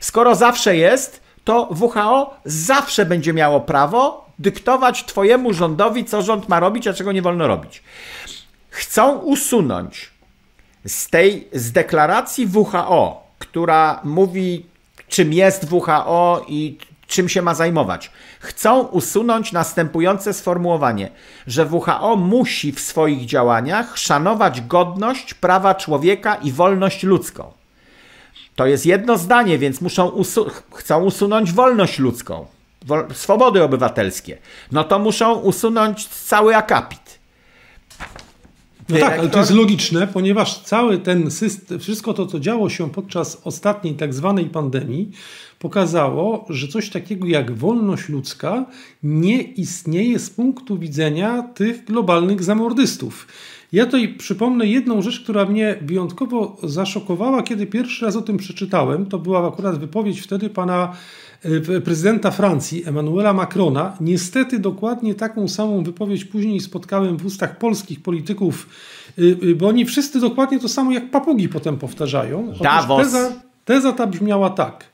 Skoro 0.00 0.34
zawsze 0.34 0.76
jest, 0.76 1.20
to 1.44 1.68
WHO 1.80 2.34
zawsze 2.44 3.06
będzie 3.06 3.32
miało 3.32 3.60
prawo 3.60 4.24
dyktować 4.38 5.04
Twojemu 5.04 5.52
rządowi, 5.52 6.04
co 6.04 6.22
rząd 6.22 6.48
ma 6.48 6.60
robić, 6.60 6.86
a 6.86 6.92
czego 6.94 7.12
nie 7.12 7.22
wolno 7.22 7.46
robić. 7.46 7.82
Chcą 8.70 9.18
usunąć 9.18 10.10
z 10.86 11.10
tej 11.10 11.48
z 11.52 11.72
deklaracji 11.72 12.46
WHO, 12.46 13.22
która 13.38 14.00
mówi, 14.04 14.66
czym 15.08 15.32
jest 15.32 15.72
WHO 15.72 16.44
i 16.48 16.78
czym 17.06 17.28
się 17.28 17.42
ma 17.42 17.54
zajmować. 17.54 18.10
Chcą 18.40 18.80
usunąć 18.80 19.52
następujące 19.52 20.32
sformułowanie, 20.32 21.10
że 21.46 21.66
WHO 21.66 22.16
musi 22.16 22.72
w 22.72 22.80
swoich 22.80 23.26
działaniach 23.26 23.98
szanować 23.98 24.60
godność, 24.60 25.34
prawa 25.34 25.74
człowieka 25.74 26.34
i 26.34 26.52
wolność 26.52 27.02
ludzką. 27.02 27.52
To 28.56 28.66
jest 28.66 28.86
jedno 28.86 29.18
zdanie, 29.18 29.58
więc 29.58 29.80
muszą 29.80 30.08
usu- 30.08 30.50
chcą 30.74 31.04
usunąć 31.04 31.52
wolność 31.52 31.98
ludzką, 31.98 32.46
swobody 33.12 33.62
obywatelskie. 33.62 34.38
No 34.72 34.84
to 34.84 34.98
muszą 34.98 35.34
usunąć 35.34 36.06
cały 36.08 36.56
akapit. 36.56 37.03
No 38.88 38.98
tak, 38.98 39.18
ale 39.18 39.28
to 39.28 39.38
jest 39.38 39.50
logiczne, 39.50 40.06
ponieważ 40.06 40.58
cały 40.58 40.98
ten 40.98 41.30
system, 41.30 41.78
wszystko 41.78 42.14
to, 42.14 42.26
co 42.26 42.40
działo 42.40 42.68
się 42.68 42.90
podczas 42.90 43.40
ostatniej 43.44 43.94
tak 43.94 44.14
zwanej 44.14 44.46
pandemii, 44.46 45.10
pokazało, 45.58 46.46
że 46.48 46.68
coś 46.68 46.90
takiego 46.90 47.26
jak 47.26 47.52
wolność 47.52 48.08
ludzka 48.08 48.66
nie 49.02 49.42
istnieje 49.42 50.18
z 50.18 50.30
punktu 50.30 50.78
widzenia 50.78 51.42
tych 51.42 51.84
globalnych 51.84 52.42
zamordystów. 52.42 53.26
Ja 53.72 53.86
tutaj 53.86 54.14
przypomnę 54.14 54.66
jedną 54.66 55.02
rzecz, 55.02 55.20
która 55.20 55.44
mnie 55.44 55.78
wyjątkowo 55.82 56.56
zaszokowała, 56.62 57.42
kiedy 57.42 57.66
pierwszy 57.66 58.04
raz 58.04 58.16
o 58.16 58.22
tym 58.22 58.36
przeczytałem. 58.36 59.06
To 59.06 59.18
była 59.18 59.48
akurat 59.48 59.78
wypowiedź 59.78 60.20
wtedy 60.20 60.50
pana 60.50 60.92
prezydenta 61.84 62.30
Francji, 62.30 62.84
Emmanuela 62.86 63.32
Macrona. 63.32 63.96
Niestety 64.00 64.58
dokładnie 64.58 65.14
taką 65.14 65.48
samą 65.48 65.82
wypowiedź 65.82 66.24
później 66.24 66.60
spotkałem 66.60 67.16
w 67.16 67.26
ustach 67.26 67.58
polskich 67.58 68.02
polityków, 68.02 68.68
y, 69.18 69.36
y, 69.42 69.54
bo 69.54 69.68
oni 69.68 69.84
wszyscy 69.84 70.20
dokładnie 70.20 70.60
to 70.60 70.68
samo 70.68 70.92
jak 70.92 71.10
papugi 71.10 71.48
potem 71.48 71.78
powtarzają. 71.78 72.52
Davos. 72.62 73.02
Teza, 73.02 73.32
teza 73.64 73.92
ta 73.92 74.06
brzmiała 74.06 74.50
tak. 74.50 74.84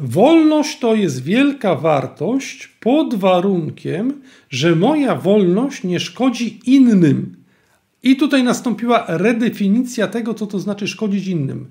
Wolność 0.00 0.78
to 0.78 0.94
jest 0.94 1.22
wielka 1.22 1.74
wartość 1.74 2.66
pod 2.80 3.14
warunkiem, 3.14 4.22
że 4.50 4.76
moja 4.76 5.14
wolność 5.14 5.84
nie 5.84 6.00
szkodzi 6.00 6.60
innym. 6.66 7.36
I 8.02 8.16
tutaj 8.16 8.44
nastąpiła 8.44 9.04
redefinicja 9.08 10.08
tego, 10.08 10.34
co 10.34 10.46
to 10.46 10.58
znaczy 10.58 10.88
szkodzić 10.88 11.26
innym. 11.26 11.70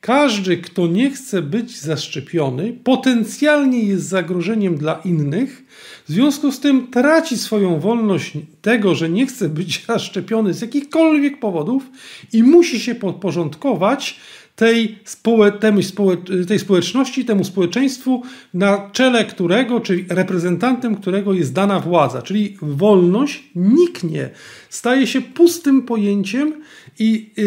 Każdy, 0.00 0.56
kto 0.56 0.86
nie 0.86 1.10
chce 1.10 1.42
być 1.42 1.80
zaszczepiony, 1.80 2.72
potencjalnie 2.84 3.82
jest 3.82 4.08
zagrożeniem 4.08 4.76
dla 4.76 5.00
innych, 5.04 5.64
w 6.08 6.12
związku 6.12 6.52
z 6.52 6.60
tym 6.60 6.86
traci 6.90 7.38
swoją 7.38 7.80
wolność 7.80 8.32
tego, 8.62 8.94
że 8.94 9.08
nie 9.08 9.26
chce 9.26 9.48
być 9.48 9.84
zaszczepiony 9.86 10.54
z 10.54 10.60
jakichkolwiek 10.60 11.40
powodów 11.40 11.90
i 12.32 12.42
musi 12.42 12.80
się 12.80 12.94
podporządkować 12.94 14.20
tej, 14.58 14.98
społe, 15.04 15.52
temu 15.52 15.82
społe, 15.82 16.16
tej 16.48 16.58
społeczności, 16.58 17.24
temu 17.24 17.44
społeczeństwu, 17.44 18.22
na 18.54 18.90
czele 18.92 19.24
którego, 19.24 19.80
czyli 19.80 20.04
reprezentantem 20.08 20.96
którego 20.96 21.32
jest 21.32 21.52
dana 21.52 21.80
władza. 21.80 22.22
Czyli 22.22 22.56
wolność 22.62 23.44
niknie, 23.54 24.30
staje 24.70 25.06
się 25.06 25.20
pustym 25.20 25.82
pojęciem 25.82 26.52
i, 26.98 27.04
i, 27.04 27.42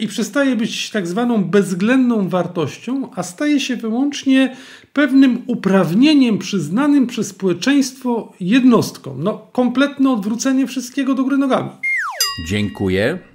i, 0.00 0.04
i 0.04 0.08
przestaje 0.08 0.56
być 0.56 0.90
tak 0.90 1.06
zwaną 1.06 1.44
bezwzględną 1.44 2.28
wartością, 2.28 3.10
a 3.14 3.22
staje 3.22 3.60
się 3.60 3.76
wyłącznie 3.76 4.56
pewnym 4.92 5.42
uprawnieniem 5.46 6.38
przyznanym 6.38 7.06
przez 7.06 7.26
społeczeństwo 7.26 8.32
jednostkom. 8.40 9.22
No, 9.22 9.46
kompletne 9.52 10.10
odwrócenie 10.10 10.66
wszystkiego 10.66 11.14
do 11.14 11.22
góry 11.22 11.38
nogami. 11.38 11.70
Dziękuję 12.48 13.31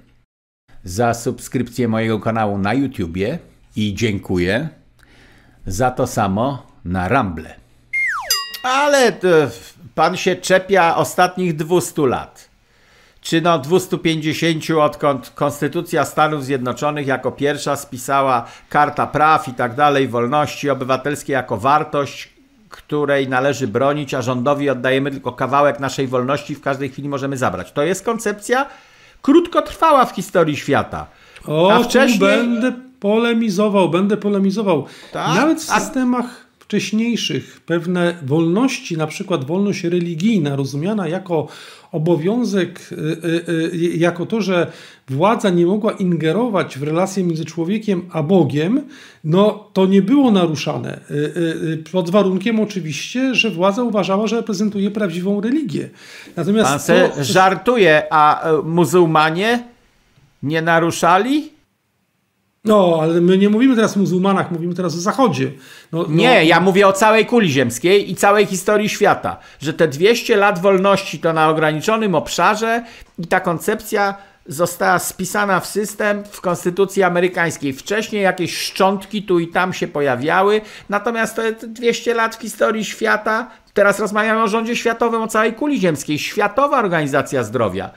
za 0.88 1.14
subskrypcję 1.14 1.88
mojego 1.88 2.20
kanału 2.20 2.58
na 2.58 2.74
YouTubie 2.74 3.38
i 3.76 3.94
dziękuję 3.94 4.68
za 5.66 5.90
to 5.90 6.06
samo 6.06 6.66
na 6.84 7.08
Rumble. 7.08 7.54
Ale 8.62 9.08
e, 9.08 9.12
pan 9.94 10.16
się 10.16 10.36
czepia 10.36 10.96
ostatnich 10.96 11.56
200 11.56 12.06
lat. 12.06 12.48
Czy 13.20 13.40
no 13.40 13.58
250 13.58 14.70
odkąd 14.70 15.30
Konstytucja 15.34 16.04
Stanów 16.04 16.44
Zjednoczonych 16.44 17.06
jako 17.06 17.32
pierwsza 17.32 17.76
spisała 17.76 18.46
Karta 18.68 19.06
Praw 19.06 19.48
i 19.48 19.54
tak 19.54 19.74
dalej, 19.74 20.08
wolności 20.08 20.70
obywatelskie 20.70 21.32
jako 21.32 21.56
wartość, 21.56 22.28
której 22.68 23.28
należy 23.28 23.68
bronić, 23.68 24.14
a 24.14 24.22
rządowi 24.22 24.70
oddajemy 24.70 25.10
tylko 25.10 25.32
kawałek 25.32 25.80
naszej 25.80 26.06
wolności, 26.06 26.54
w 26.54 26.60
każdej 26.60 26.88
chwili 26.88 27.08
możemy 27.08 27.36
zabrać. 27.36 27.72
To 27.72 27.82
jest 27.82 28.04
koncepcja 28.04 28.66
krótkotrwała 29.22 30.04
w 30.04 30.14
historii 30.14 30.56
świata. 30.56 31.06
O, 31.46 31.72
A 31.72 31.78
wcześniej- 31.82 32.18
będę 32.18 32.72
polemizował, 33.00 33.88
będę 33.88 34.16
polemizował. 34.16 34.86
Tak? 35.12 35.34
Nawet 35.34 35.58
w 35.60 35.64
systemach 35.64 36.47
wcześniejszych 36.68 37.60
pewne 37.66 38.14
wolności, 38.22 38.96
na 38.96 39.06
przykład 39.06 39.44
wolność 39.44 39.84
religijna, 39.84 40.56
rozumiana 40.56 41.08
jako 41.08 41.48
obowiązek, 41.92 42.90
y, 42.92 42.96
y, 42.96 43.74
y, 43.74 43.96
jako 43.96 44.26
to, 44.26 44.40
że 44.40 44.72
władza 45.08 45.50
nie 45.50 45.66
mogła 45.66 45.92
ingerować 45.92 46.78
w 46.78 46.82
relacje 46.82 47.24
między 47.24 47.44
człowiekiem 47.44 48.02
a 48.12 48.22
Bogiem, 48.22 48.82
no 49.24 49.70
to 49.72 49.86
nie 49.86 50.02
było 50.02 50.30
naruszane. 50.30 51.00
Pod 51.92 52.10
warunkiem 52.10 52.60
oczywiście, 52.60 53.34
że 53.34 53.50
władza 53.50 53.82
uważała, 53.82 54.26
że 54.26 54.36
reprezentuje 54.36 54.90
prawdziwą 54.90 55.40
religię. 55.40 55.88
Natomiast 56.36 56.86
Pan 56.86 57.10
to- 57.10 57.24
żartuje, 57.24 58.02
a 58.10 58.44
muzułmanie 58.64 59.64
nie 60.42 60.62
naruszali? 60.62 61.57
No, 62.68 62.98
ale 63.02 63.20
my 63.20 63.38
nie 63.38 63.50
mówimy 63.50 63.76
teraz 63.76 63.96
o 63.96 64.00
muzułmanach, 64.00 64.50
mówimy 64.50 64.74
teraz 64.74 64.94
o 64.94 65.00
Zachodzie. 65.00 65.50
No, 65.92 66.02
no, 66.08 66.16
Nie, 66.16 66.44
ja 66.44 66.60
mówię 66.60 66.86
o 66.86 66.92
całej 66.92 67.26
kuli 67.26 67.50
ziemskiej 67.50 68.10
i 68.10 68.14
całej 68.14 68.46
historii 68.46 68.88
świata. 68.88 69.36
Że 69.60 69.72
te 69.72 69.88
200 69.88 70.36
lat 70.36 70.58
wolności 70.58 71.18
to 71.18 71.32
na 71.32 71.48
ograniczonym 71.48 72.14
obszarze 72.14 72.84
i 73.18 73.26
ta 73.26 73.40
koncepcja 73.40 74.14
została 74.46 74.98
spisana 74.98 75.60
w 75.60 75.66
system 75.66 76.24
w 76.30 76.40
konstytucji 76.40 77.02
amerykańskiej. 77.02 77.72
Wcześniej 77.72 78.22
jakieś 78.22 78.58
szczątki 78.58 79.22
tu 79.22 79.38
i 79.38 79.48
tam 79.48 79.72
się 79.72 79.88
pojawiały, 79.88 80.60
natomiast 80.88 81.36
to 81.36 81.42
jest 81.42 81.66
200 81.66 82.14
lat 82.14 82.36
w 82.36 82.40
historii 82.40 82.84
świata. 82.84 83.50
Teraz 83.74 84.00
rozmawiamy 84.00 84.42
o 84.42 84.48
rządzie 84.48 84.76
światowym, 84.76 85.22
o 85.22 85.28
całej 85.28 85.52
kuli 85.52 85.80
ziemskiej. 85.80 86.18
Światowa 86.18 86.78
Organizacja 86.78 87.42
Zdrowia 87.42 87.90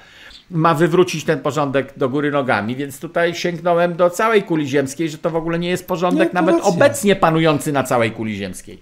ma 0.51 0.73
wywrócić 0.73 1.23
ten 1.23 1.39
porządek 1.39 1.93
do 1.97 2.09
góry 2.09 2.31
nogami, 2.31 2.75
więc 2.75 2.99
tutaj 2.99 3.35
sięgnąłem 3.35 3.95
do 3.95 4.09
całej 4.09 4.43
kuli 4.43 4.67
ziemskiej, 4.67 5.09
że 5.09 5.17
to 5.17 5.29
w 5.29 5.35
ogóle 5.35 5.59
nie 5.59 5.69
jest 5.69 5.87
porządek 5.87 6.29
nie, 6.29 6.33
nawet 6.33 6.55
racja. 6.55 6.69
obecnie 6.69 7.15
panujący 7.15 7.71
na 7.71 7.83
całej 7.83 8.11
kuli 8.11 8.35
ziemskiej. 8.35 8.79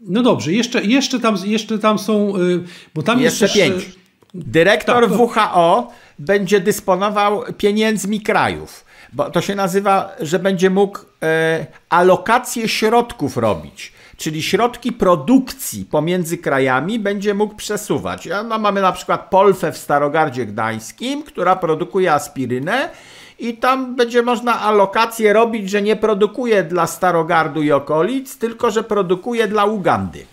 No 0.00 0.22
dobrze, 0.22 0.52
jeszcze, 0.52 0.84
jeszcze, 0.84 1.20
tam, 1.20 1.36
jeszcze 1.44 1.78
tam 1.78 1.98
są, 1.98 2.36
y, 2.36 2.64
bo 2.94 3.02
tam 3.02 3.20
jeszcze 3.20 3.44
jest 3.44 3.56
pięć. 3.56 3.98
Dyrektor 4.34 5.08
tak, 5.08 5.18
to... 5.18 5.24
WHO 5.24 5.92
będzie 6.18 6.60
dysponował 6.60 7.42
pieniędzmi 7.58 8.20
krajów, 8.20 8.84
bo 9.12 9.30
to 9.30 9.40
się 9.40 9.54
nazywa, 9.54 10.16
że 10.20 10.38
będzie 10.38 10.70
mógł 10.70 10.98
e, 11.22 11.66
alokację 11.88 12.68
środków 12.68 13.36
robić 13.36 13.92
czyli 14.18 14.42
środki 14.42 14.92
produkcji 14.92 15.84
pomiędzy 15.84 16.38
krajami 16.38 16.98
będzie 16.98 17.34
mógł 17.34 17.54
przesuwać. 17.54 18.28
No, 18.48 18.58
mamy 18.58 18.80
na 18.80 18.92
przykład 18.92 19.30
Polfę 19.30 19.72
w 19.72 19.78
Starogardzie 19.78 20.46
Gdańskim, 20.46 21.22
która 21.22 21.56
produkuje 21.56 22.12
aspirynę 22.12 22.90
i 23.38 23.56
tam 23.56 23.96
będzie 23.96 24.22
można 24.22 24.60
alokację 24.60 25.32
robić, 25.32 25.70
że 25.70 25.82
nie 25.82 25.96
produkuje 25.96 26.62
dla 26.62 26.86
Starogardu 26.86 27.62
i 27.62 27.72
okolic, 27.72 28.38
tylko 28.38 28.70
że 28.70 28.84
produkuje 28.84 29.48
dla 29.48 29.64
Ugandy. 29.64 30.26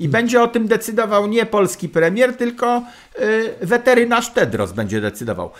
I 0.00 0.08
będzie 0.08 0.42
o 0.42 0.48
tym 0.48 0.66
decydował 0.66 1.26
nie 1.26 1.46
polski 1.46 1.88
premier, 1.88 2.36
tylko 2.36 2.82
yy, 3.18 3.54
weterynarz 3.62 4.30
Tedros 4.30 4.72
będzie 4.72 5.00
decydował. 5.00 5.50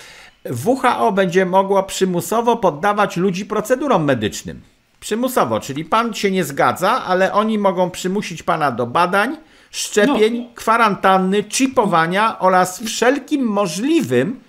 WHO 0.64 1.12
będzie 1.12 1.46
mogło 1.46 1.82
przymusowo 1.82 2.56
poddawać 2.56 3.16
ludzi 3.16 3.46
procedurom 3.46 4.04
medycznym. 4.04 4.60
Przymusowo, 5.00 5.60
czyli 5.60 5.84
pan 5.84 6.14
się 6.14 6.30
nie 6.30 6.44
zgadza, 6.44 7.04
ale 7.04 7.32
oni 7.32 7.58
mogą 7.58 7.90
przymusić 7.90 8.42
pana 8.42 8.72
do 8.72 8.86
badań, 8.86 9.36
szczepień, 9.70 10.38
no. 10.38 10.54
kwarantanny, 10.54 11.44
chipowania 11.48 12.38
oraz 12.38 12.82
wszelkim 12.82 13.42
możliwym 13.42 14.40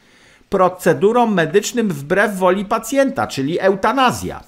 procedurom 0.50 1.34
medycznym 1.34 1.89
wbrew 1.89 2.38
woli 2.38 2.65
pacjenta, 2.65 3.27
czyli 3.27 3.60
eutanazja. 3.60 4.44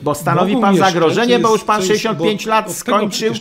Bo 0.00 0.14
stanowi 0.14 0.56
pan 0.56 0.76
zagrożenie, 0.76 1.38
bo 1.38 1.52
już 1.52 1.64
pan 1.64 1.82
65 1.82 2.46
lat 2.46 2.72
skończył. 2.72 3.34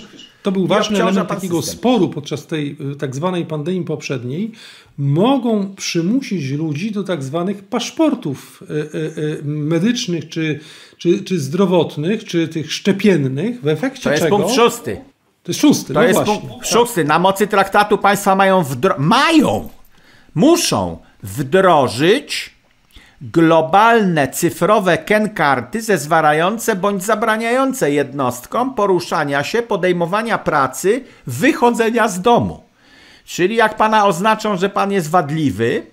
To 0.43 0.51
był 0.51 0.67
ważny 0.67 1.01
element 1.01 1.29
takiego 1.29 1.61
system. 1.61 1.77
sporu 1.79 2.09
podczas 2.09 2.47
tej 2.47 2.77
y, 2.93 2.95
tak 2.95 3.15
zwanej 3.15 3.45
pandemii 3.45 3.83
poprzedniej. 3.83 4.51
Mogą 4.97 5.75
przymusić 5.75 6.51
ludzi 6.51 6.91
do 6.91 7.03
tak 7.03 7.23
zwanych 7.23 7.63
paszportów 7.63 8.63
y, 8.63 8.73
y, 9.19 9.41
medycznych 9.43 10.29
czy, 10.29 10.59
czy, 10.97 11.23
czy 11.23 11.39
zdrowotnych, 11.39 12.23
czy 12.23 12.47
tych 12.47 12.73
szczepiennych, 12.73 13.61
w 13.61 13.67
efekcie 13.67 14.03
to 14.03 14.11
jest 14.11 14.23
czego... 14.23 14.37
punkt 14.37 14.53
szósty. 14.53 15.01
To 15.43 15.51
jest 15.51 15.61
szósty, 15.61 15.93
To 15.93 15.99
no 15.99 16.05
jest 16.05 16.23
właśnie. 16.23 16.49
punkt 16.49 16.67
szósty. 16.67 17.03
Na 17.03 17.19
mocy 17.19 17.47
traktatu 17.47 17.97
państwa 17.97 18.35
mają 18.35 18.61
wdro- 18.63 18.99
mają, 18.99 19.69
muszą 20.35 20.97
wdrożyć 21.23 22.53
globalne 23.31 24.27
cyfrowe 24.27 24.97
kenkarty 24.97 25.81
zezwalające 25.81 26.75
bądź 26.75 27.03
zabraniające 27.03 27.91
jednostkom 27.91 28.73
poruszania 28.73 29.43
się, 29.43 29.61
podejmowania 29.61 30.37
pracy, 30.37 31.03
wychodzenia 31.27 32.07
z 32.07 32.21
domu. 32.21 32.63
Czyli 33.25 33.55
jak 33.55 33.77
pana 33.77 34.05
oznaczą, 34.05 34.57
że 34.57 34.69
pan 34.69 34.91
jest 34.91 35.09
wadliwy, 35.09 35.85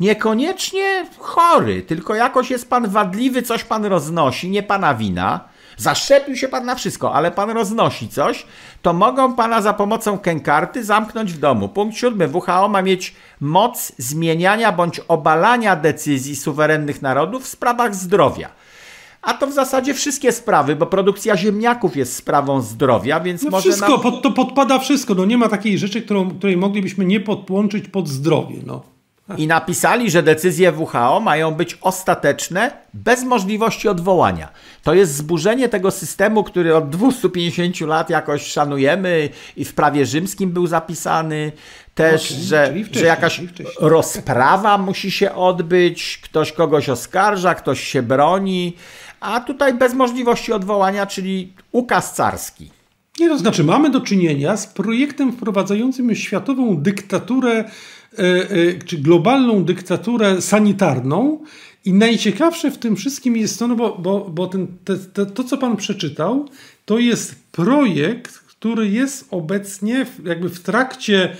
niekoniecznie 0.00 1.06
chory, 1.18 1.82
tylko 1.82 2.14
jakoś 2.14 2.50
jest 2.50 2.70
pan 2.70 2.88
wadliwy, 2.88 3.42
coś 3.42 3.64
pan 3.64 3.84
roznosi, 3.84 4.50
nie 4.50 4.62
pana 4.62 4.94
wina, 4.94 5.40
zaszczepił 5.78 6.36
się 6.36 6.48
pan 6.48 6.64
na 6.64 6.74
wszystko, 6.74 7.14
ale 7.14 7.30
pan 7.30 7.50
roznosi 7.50 8.08
coś, 8.08 8.46
to 8.82 8.92
mogą 8.92 9.34
pana 9.34 9.62
za 9.62 9.72
pomocą 9.72 10.18
kenkarty 10.18 10.84
zamknąć 10.84 11.32
w 11.32 11.38
domu. 11.38 11.68
Punkt 11.68 11.96
siódmy. 11.96 12.28
WHO 12.32 12.68
ma 12.68 12.82
mieć 12.82 13.14
moc 13.40 13.92
zmieniania 13.98 14.72
bądź 14.72 15.00
obalania 15.08 15.76
decyzji 15.76 16.36
suwerennych 16.36 17.02
narodów 17.02 17.44
w 17.44 17.48
sprawach 17.48 17.94
zdrowia. 17.94 18.50
A 19.22 19.34
to 19.34 19.46
w 19.46 19.52
zasadzie 19.52 19.94
wszystkie 19.94 20.32
sprawy, 20.32 20.76
bo 20.76 20.86
produkcja 20.86 21.36
ziemniaków 21.36 21.96
jest 21.96 22.16
sprawą 22.16 22.60
zdrowia, 22.60 23.20
więc 23.20 23.42
no 23.42 23.50
może. 23.50 23.62
Wszystko, 23.62 23.92
nam... 23.92 24.00
pod, 24.00 24.22
to 24.22 24.30
podpada 24.30 24.78
wszystko. 24.78 25.14
No 25.14 25.24
nie 25.24 25.38
ma 25.38 25.48
takiej 25.48 25.78
rzeczy, 25.78 26.02
którą, 26.02 26.30
której 26.30 26.56
moglibyśmy 26.56 27.04
nie 27.04 27.20
podłączyć 27.20 27.88
pod 27.88 28.08
zdrowie. 28.08 28.56
No. 28.66 28.97
I 29.36 29.46
napisali, 29.46 30.10
że 30.10 30.22
decyzje 30.22 30.72
WHO 30.72 31.20
mają 31.20 31.54
być 31.54 31.78
ostateczne, 31.80 32.70
bez 32.94 33.24
możliwości 33.24 33.88
odwołania. 33.88 34.48
To 34.82 34.94
jest 34.94 35.14
zburzenie 35.14 35.68
tego 35.68 35.90
systemu, 35.90 36.44
który 36.44 36.76
od 36.76 36.90
250 36.90 37.80
lat 37.80 38.10
jakoś 38.10 38.42
szanujemy 38.42 39.28
i 39.56 39.64
w 39.64 39.74
prawie 39.74 40.06
rzymskim 40.06 40.50
był 40.50 40.66
zapisany. 40.66 41.52
Też, 41.94 42.30
okay, 42.30 42.42
że, 42.44 42.74
że 42.90 43.06
jakaś 43.06 43.40
rozprawa 43.80 44.78
musi 44.78 45.10
się 45.10 45.34
odbyć, 45.34 46.20
ktoś 46.24 46.52
kogoś 46.52 46.88
oskarża, 46.88 47.54
ktoś 47.54 47.80
się 47.80 48.02
broni, 48.02 48.76
a 49.20 49.40
tutaj 49.40 49.74
bez 49.74 49.94
możliwości 49.94 50.52
odwołania, 50.52 51.06
czyli 51.06 51.52
ukaz 51.72 52.14
carski. 52.14 52.70
Nie, 53.20 53.28
to 53.28 53.38
znaczy 53.38 53.64
mamy 53.64 53.90
do 53.90 54.00
czynienia 54.00 54.56
z 54.56 54.66
projektem 54.66 55.32
wprowadzającym 55.32 56.14
światową 56.14 56.76
dyktaturę 56.76 57.64
czy 58.86 58.98
globalną 58.98 59.64
dyktaturę 59.64 60.42
sanitarną. 60.42 61.44
I 61.84 61.92
najciekawsze 61.92 62.70
w 62.70 62.78
tym 62.78 62.96
wszystkim 62.96 63.36
jest 63.36 63.58
to, 63.58 63.68
no 63.68 63.76
bo, 63.76 63.98
bo, 63.98 64.30
bo 64.30 64.46
ten, 64.46 64.66
te, 64.84 64.96
te, 64.96 65.26
to, 65.26 65.44
co 65.44 65.58
pan 65.58 65.76
przeczytał, 65.76 66.48
to 66.84 66.98
jest 66.98 67.34
projekt, 67.52 68.38
który 68.38 68.88
jest 68.88 69.26
obecnie 69.30 70.04
w, 70.04 70.26
jakby 70.26 70.48
w 70.48 70.60
trakcie. 70.60 71.36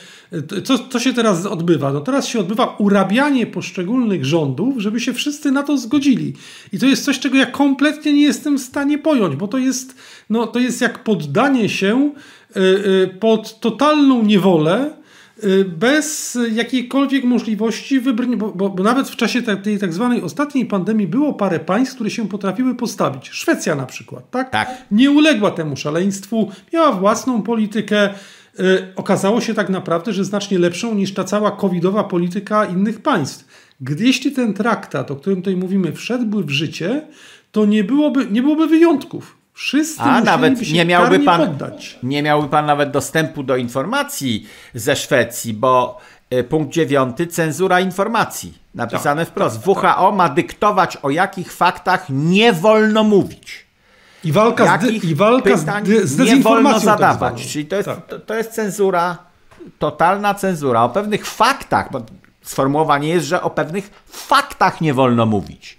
Co, 0.64 0.78
co 0.78 1.00
się 1.00 1.12
teraz 1.12 1.46
odbywa? 1.46 1.92
No 1.92 2.00
teraz 2.00 2.26
się 2.26 2.40
odbywa 2.40 2.76
urabianie 2.78 3.46
poszczególnych 3.46 4.24
rządów, 4.24 4.78
żeby 4.78 5.00
się 5.00 5.12
wszyscy 5.12 5.52
na 5.52 5.62
to 5.62 5.78
zgodzili. 5.78 6.34
I 6.72 6.78
to 6.78 6.86
jest 6.86 7.04
coś, 7.04 7.18
czego 7.18 7.36
ja 7.36 7.46
kompletnie 7.46 8.12
nie 8.12 8.22
jestem 8.22 8.58
w 8.58 8.62
stanie 8.62 8.98
pojąć, 8.98 9.36
bo 9.36 9.48
to 9.48 9.58
jest, 9.58 9.96
no, 10.30 10.46
to 10.46 10.58
jest 10.58 10.80
jak 10.80 11.04
poddanie 11.04 11.68
się 11.68 12.12
y, 12.56 12.60
y, 12.60 13.08
pod 13.20 13.60
totalną 13.60 14.24
niewolę 14.24 14.97
bez 15.66 16.38
jakiejkolwiek 16.52 17.24
możliwości 17.24 18.00
wybrania, 18.00 18.36
bo, 18.36 18.52
bo, 18.52 18.70
bo, 18.70 18.82
nawet 18.82 19.08
w 19.08 19.16
czasie 19.16 19.42
tej 19.42 19.78
tak 19.78 19.92
zwanej 19.92 20.22
ostatniej 20.22 20.66
pandemii 20.66 21.06
było 21.06 21.34
parę 21.34 21.60
państw, 21.60 21.94
które 21.94 22.10
się 22.10 22.28
potrafiły 22.28 22.74
postawić. 22.74 23.28
Szwecja 23.28 23.74
na 23.74 23.86
przykład, 23.86 24.30
tak? 24.30 24.50
tak. 24.50 24.68
Nie 24.90 25.10
uległa 25.10 25.50
temu 25.50 25.76
szaleństwu, 25.76 26.50
miała 26.72 26.92
własną 26.92 27.42
politykę. 27.42 28.10
Y, 28.60 28.92
okazało 28.96 29.40
się 29.40 29.54
tak 29.54 29.68
naprawdę, 29.68 30.12
że 30.12 30.24
znacznie 30.24 30.58
lepszą 30.58 30.94
niż 30.94 31.14
ta 31.14 31.24
cała 31.24 31.50
covidowa 31.50 32.04
polityka 32.04 32.64
innych 32.64 33.02
państw. 33.02 33.44
Gdy 33.80 34.04
jeśli 34.04 34.32
ten 34.32 34.54
traktat, 34.54 35.10
o 35.10 35.16
którym 35.16 35.38
tutaj 35.38 35.56
mówimy, 35.56 35.92
wszedłby 35.92 36.44
w 36.44 36.50
życie, 36.50 37.06
to 37.52 37.66
nie 37.66 37.84
byłoby, 37.84 38.26
nie 38.30 38.42
byłoby 38.42 38.66
wyjątków. 38.66 39.37
Wszyscy 39.58 40.02
A 40.02 40.20
nawet 40.20 40.72
nie 40.72 40.84
miałby 40.84 41.20
pan 41.20 41.40
poddać. 41.40 41.98
nie 42.02 42.22
miałby 42.22 42.48
pan 42.48 42.66
nawet 42.66 42.90
dostępu 42.90 43.42
do 43.42 43.56
informacji 43.56 44.48
ze 44.74 44.96
Szwecji, 44.96 45.54
bo 45.54 45.98
y, 46.34 46.44
punkt 46.44 46.72
dziewiąty 46.72 47.26
cenzura 47.26 47.80
informacji. 47.80 48.58
Napisane 48.74 49.22
tak, 49.22 49.30
wprost. 49.30 49.64
Tak, 49.64 49.66
WHO 49.66 50.12
ma 50.12 50.28
dyktować 50.28 50.96
o 51.02 51.10
jakich 51.10 51.52
faktach 51.52 52.06
nie 52.08 52.52
wolno 52.52 53.04
mówić. 53.04 53.66
I 54.24 54.32
walka, 54.32 54.78
z, 54.78 55.04
i 55.04 55.14
walka 55.14 55.56
z, 55.56 55.66
z 56.04 56.18
nie 56.18 56.36
wolno 56.36 56.72
tak 56.72 56.82
zadawać. 56.82 57.34
Tak 57.34 57.46
Czyli 57.52 57.66
to 57.66 57.76
jest, 57.76 57.88
to, 58.08 58.18
to 58.18 58.34
jest 58.34 58.52
cenzura, 58.52 59.18
totalna 59.78 60.34
cenzura. 60.34 60.82
O 60.82 60.88
pewnych 60.88 61.26
faktach, 61.26 61.92
bo 61.92 62.02
sformułowanie 62.42 63.08
jest, 63.08 63.26
że 63.26 63.42
o 63.42 63.50
pewnych 63.50 63.90
faktach 64.06 64.80
nie 64.80 64.94
wolno 64.94 65.26
mówić. 65.26 65.78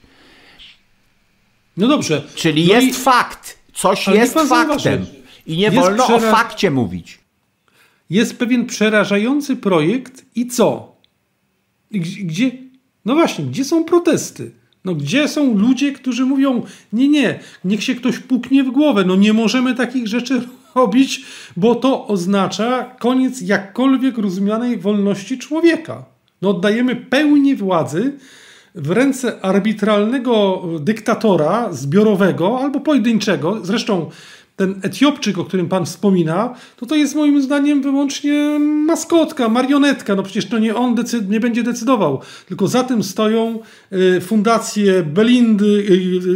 No 1.78 1.88
dobrze. 1.88 2.22
Czyli 2.36 2.68
no 2.68 2.74
jest 2.74 2.88
i... 2.88 2.94
fakt 2.94 3.59
Coś 3.80 4.08
Ale 4.08 4.18
jest 4.18 4.34
faktem 4.34 5.06
i 5.48 5.58
nie 5.58 5.72
wolno 5.72 6.04
przera... 6.04 6.30
o 6.30 6.32
fakcie 6.32 6.72
mówić. 6.72 7.20
Jest 8.10 8.38
pewien 8.38 8.66
przerażający 8.66 9.56
projekt 9.56 10.26
i 10.36 10.48
co? 10.48 10.96
Gdzie, 11.92 12.52
no 13.06 13.16
właśnie, 13.16 13.46
gdzie 13.46 13.66
są 13.66 13.84
protesty? 13.84 14.52
No 14.86 14.96
gdzie 14.96 15.28
są 15.28 15.58
ludzie, 15.58 15.92
którzy 15.92 16.26
mówią, 16.26 16.66
nie, 16.94 17.08
nie, 17.08 17.40
niech 17.64 17.84
się 17.84 17.96
ktoś 17.96 18.20
puknie 18.20 18.64
w 18.64 18.72
głowę, 18.72 19.04
no 19.08 19.16
nie 19.16 19.34
możemy 19.34 19.76
takich 19.76 20.08
rzeczy 20.08 20.42
robić, 20.76 21.26
bo 21.58 21.76
to 21.76 22.08
oznacza 22.08 22.84
koniec 22.84 23.42
jakkolwiek 23.42 24.18
rozumianej 24.18 24.78
wolności 24.78 25.38
człowieka. 25.38 26.06
No 26.42 26.50
oddajemy 26.50 26.96
pełnię 26.96 27.56
władzy 27.56 28.18
w 28.76 28.92
ręce 28.92 29.42
arbitralnego 29.42 30.64
dyktatora 30.80 31.74
zbiorowego 31.74 32.60
albo 32.62 32.80
pojedynczego. 32.80 33.66
Zresztą 33.66 34.10
ten 34.60 34.80
Etiopczyk, 34.82 35.38
o 35.38 35.44
którym 35.44 35.70
pan 35.70 35.86
wspomina, 35.86 36.56
to 36.78 36.86
to 36.86 36.96
jest 36.96 37.16
moim 37.16 37.42
zdaniem 37.42 37.82
wyłącznie 37.82 38.60
maskotka, 38.86 39.50
marionetka. 39.50 40.16
No 40.16 40.24
przecież 40.24 40.46
to 40.46 40.60
nie 40.60 40.76
on 40.76 40.96
decyd 40.96 41.30
nie 41.30 41.40
będzie 41.40 41.64
decydował, 41.64 42.20
tylko 42.48 42.68
za 42.68 42.84
tym 42.84 43.04
stoją 43.04 43.60
y, 43.94 44.22
fundacje 44.22 45.04
Belindy, 45.04 45.86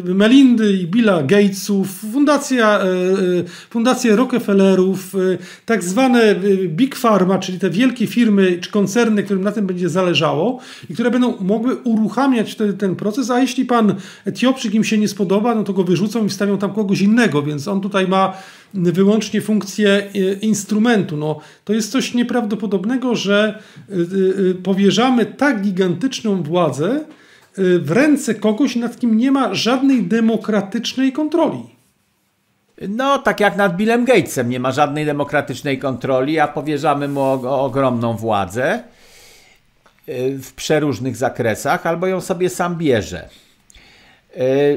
y, 0.09 0.13
Melindy 0.13 0.73
i 0.73 0.87
Billa 0.87 1.23
Gatesów, 1.23 1.87
fundacja, 2.11 2.83
y, 2.83 2.87
y 3.21 3.45
fundacje 3.69 4.15
Rockefellerów, 4.15 5.15
y, 5.15 5.37
tak 5.65 5.83
zwane 5.83 6.31
y, 6.43 6.69
Big 6.69 6.95
Pharma, 6.95 7.39
czyli 7.39 7.59
te 7.59 7.69
wielkie 7.69 8.07
firmy 8.07 8.57
czy 8.61 8.71
koncerny, 8.71 9.23
którym 9.23 9.43
na 9.43 9.51
tym 9.51 9.67
będzie 9.67 9.89
zależało 9.89 10.59
i 10.89 10.93
które 10.93 11.11
będą 11.11 11.37
mogły 11.39 11.75
uruchamiać 11.75 12.51
wtedy 12.51 12.73
ten 12.73 12.95
proces, 12.95 13.29
a 13.29 13.39
jeśli 13.39 13.65
pan 13.65 13.95
Etiopczyk 14.25 14.73
im 14.73 14.83
się 14.83 14.97
nie 14.97 15.07
spodoba, 15.07 15.55
no 15.55 15.63
to 15.63 15.73
go 15.73 15.83
wyrzucą 15.83 16.25
i 16.25 16.29
wstawią 16.29 16.57
tam 16.57 16.73
kogoś 16.73 17.01
innego, 17.01 17.43
więc 17.43 17.67
on 17.67 17.81
tutaj 17.81 18.07
ma 18.13 18.33
wyłącznie 18.73 19.41
funkcję 19.41 19.89
e, 19.89 20.33
instrumentu. 20.33 21.17
No, 21.17 21.39
to 21.65 21.73
jest 21.73 21.91
coś 21.91 22.13
nieprawdopodobnego, 22.13 23.15
że 23.15 23.59
e, 23.89 23.93
e, 23.93 24.53
powierzamy 24.53 25.25
tak 25.25 25.61
gigantyczną 25.61 26.43
władzę 26.43 27.05
w 27.57 27.91
ręce 27.91 28.35
kogoś, 28.35 28.75
nad 28.75 28.99
kim 28.99 29.17
nie 29.17 29.31
ma 29.31 29.53
żadnej 29.53 30.03
demokratycznej 30.03 31.11
kontroli. 31.11 31.63
No, 32.89 33.17
tak 33.17 33.39
jak 33.39 33.57
nad 33.57 33.77
Billem 33.77 34.05
Gatesem 34.05 34.49
nie 34.49 34.59
ma 34.59 34.71
żadnej 34.71 35.05
demokratycznej 35.05 35.79
kontroli, 35.79 36.39
a 36.39 36.47
powierzamy 36.47 37.07
mu 37.07 37.21
ogromną 37.49 38.17
władzę 38.17 38.83
w 40.41 40.53
przeróżnych 40.55 41.15
zakresach, 41.15 41.87
albo 41.87 42.07
ją 42.07 42.21
sobie 42.21 42.49
sam 42.49 42.77
bierze. 42.77 43.29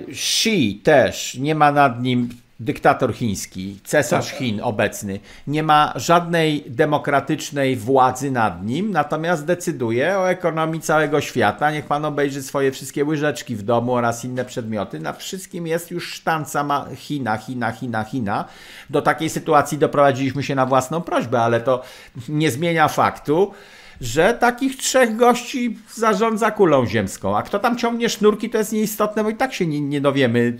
Xi 0.09 0.81
też 0.83 1.35
nie 1.35 1.55
ma 1.55 1.72
nad 1.72 2.03
nim 2.03 2.29
dyktator 2.61 3.14
chiński, 3.14 3.79
cesarz 3.85 4.31
tak. 4.31 4.38
Chin 4.38 4.61
obecny, 4.62 5.21
nie 5.47 5.62
ma 5.62 5.92
żadnej 5.97 6.64
demokratycznej 6.69 7.77
władzy 7.77 8.31
nad 8.31 8.66
nim, 8.66 8.90
natomiast 8.90 9.45
decyduje 9.45 10.19
o 10.19 10.31
ekonomii 10.31 10.81
całego 10.81 11.21
świata. 11.21 11.71
Niech 11.71 11.87
pan 11.87 12.05
obejrzy 12.05 12.42
swoje 12.42 12.73
wszystkie 12.73 13.05
łyżeczki 13.05 13.57
w 13.57 13.62
domu 13.62 13.95
oraz 13.95 14.25
inne 14.25 14.45
przedmioty. 14.45 15.01
Na 15.01 15.12
wszystkim 15.12 15.66
jest 15.66 15.90
już 15.90 16.12
sztanca 16.12 16.87
China, 16.97 17.38
China, 17.38 17.73
China, 17.73 18.05
China. 18.05 18.45
Do 18.90 19.03
takiej 19.03 19.31
sytuacji 19.31 19.79
doprowadziliśmy 19.79 20.42
się 20.42 20.55
na 20.55 20.66
własną 20.66 21.01
prośbę, 21.01 21.40
ale 21.40 21.61
to 21.61 21.83
nie 22.29 22.51
zmienia 22.51 22.88
faktu, 22.88 23.53
że 24.01 24.37
takich 24.41 24.77
trzech 24.77 25.17
gości 25.17 25.77
zarządza 25.95 26.51
kulą 26.51 26.87
ziemską. 26.87 27.37
A 27.37 27.43
kto 27.43 27.59
tam 27.59 27.77
ciągnie 27.77 28.09
sznurki, 28.09 28.51
to 28.51 28.59
jest 28.59 28.73
nieistotne, 28.73 29.25
bo 29.25 29.31
i 29.31 29.35
tak 29.35 29.55
się 29.55 29.67
nie, 29.67 29.81
nie 29.81 30.01
dowiemy. 30.01 30.57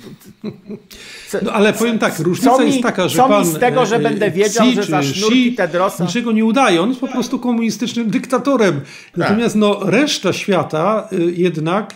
Co, 1.31 1.39
no 1.43 1.53
ale 1.53 1.73
powiem 1.73 1.99
tak, 1.99 2.19
różnica 2.19 2.59
mi, 2.59 2.67
jest 2.67 2.83
taka, 2.83 3.09
że 3.09 3.17
co 3.17 3.29
pan... 3.29 3.47
mi 3.47 3.53
z 3.55 3.59
tego, 3.59 3.87
że 3.87 3.97
e, 3.97 4.01
będę 4.01 4.31
wiedział, 4.31 4.67
że 4.75 4.83
za 4.83 5.03
sznurki 5.03 5.55
Tedrosa... 5.55 6.05
Niczego 6.05 6.33
nie 6.33 6.45
udaje, 6.45 6.83
on 6.83 6.89
jest 6.89 7.01
po 7.01 7.09
prostu 7.09 7.39
komunistycznym 7.39 8.11
dyktatorem. 8.11 8.81
Tak. 8.81 9.17
Natomiast 9.17 9.55
tak. 9.55 9.61
no, 9.61 9.81
reszta 9.85 10.33
świata 10.33 11.09
jednak, 11.37 11.95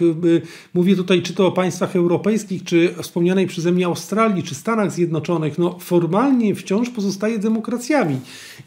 mówię 0.74 0.96
tutaj 0.96 1.22
czy 1.22 1.34
to 1.34 1.46
o 1.46 1.52
państwach 1.52 1.96
europejskich, 1.96 2.64
czy 2.64 2.94
wspomnianej 3.02 3.46
przeze 3.46 3.72
mnie 3.72 3.86
Australii, 3.86 4.42
czy 4.42 4.54
Stanach 4.54 4.92
Zjednoczonych, 4.92 5.58
no 5.58 5.78
formalnie 5.78 6.54
wciąż 6.54 6.90
pozostaje 6.90 7.38
demokracjami. 7.38 8.20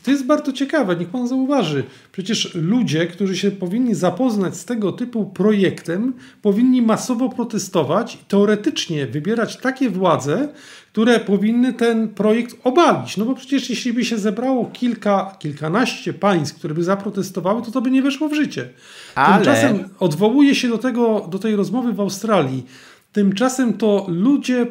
To 0.03 0.11
jest 0.11 0.25
bardzo 0.25 0.53
ciekawe, 0.53 0.95
niech 0.95 1.09
pan 1.09 1.27
zauważy. 1.27 1.83
Przecież 2.11 2.57
ludzie, 2.63 3.07
którzy 3.07 3.37
się 3.37 3.51
powinni 3.51 3.95
zapoznać 3.95 4.57
z 4.57 4.65
tego 4.65 4.91
typu 4.91 5.25
projektem, 5.25 6.13
powinni 6.41 6.81
masowo 6.81 7.29
protestować 7.29 8.15
i 8.15 8.25
teoretycznie 8.27 9.07
wybierać 9.07 9.57
takie 9.57 9.89
władze, 9.89 10.49
które 10.91 11.19
powinny 11.19 11.73
ten 11.73 12.07
projekt 12.07 12.55
obalić. 12.63 13.17
No 13.17 13.25
bo 13.25 13.35
przecież 13.35 13.69
jeśli 13.69 13.93
by 13.93 14.05
się 14.05 14.17
zebrało 14.17 14.69
kilka, 14.73 15.35
kilkanaście 15.39 16.13
państw, 16.13 16.55
które 16.55 16.73
by 16.73 16.83
zaprotestowały, 16.83 17.61
to 17.61 17.71
to 17.71 17.81
by 17.81 17.91
nie 17.91 18.01
weszło 18.01 18.29
w 18.29 18.33
życie. 18.33 18.69
Ale... 19.15 19.35
Tymczasem 19.35 19.89
odwołuje 19.99 20.55
się 20.55 20.69
do, 20.69 20.77
tego, 20.77 21.27
do 21.31 21.39
tej 21.39 21.55
rozmowy 21.55 21.93
w 21.93 21.99
Australii. 21.99 22.65
Tymczasem 23.13 23.73
to 23.73 24.05
ludzie, 24.07 24.67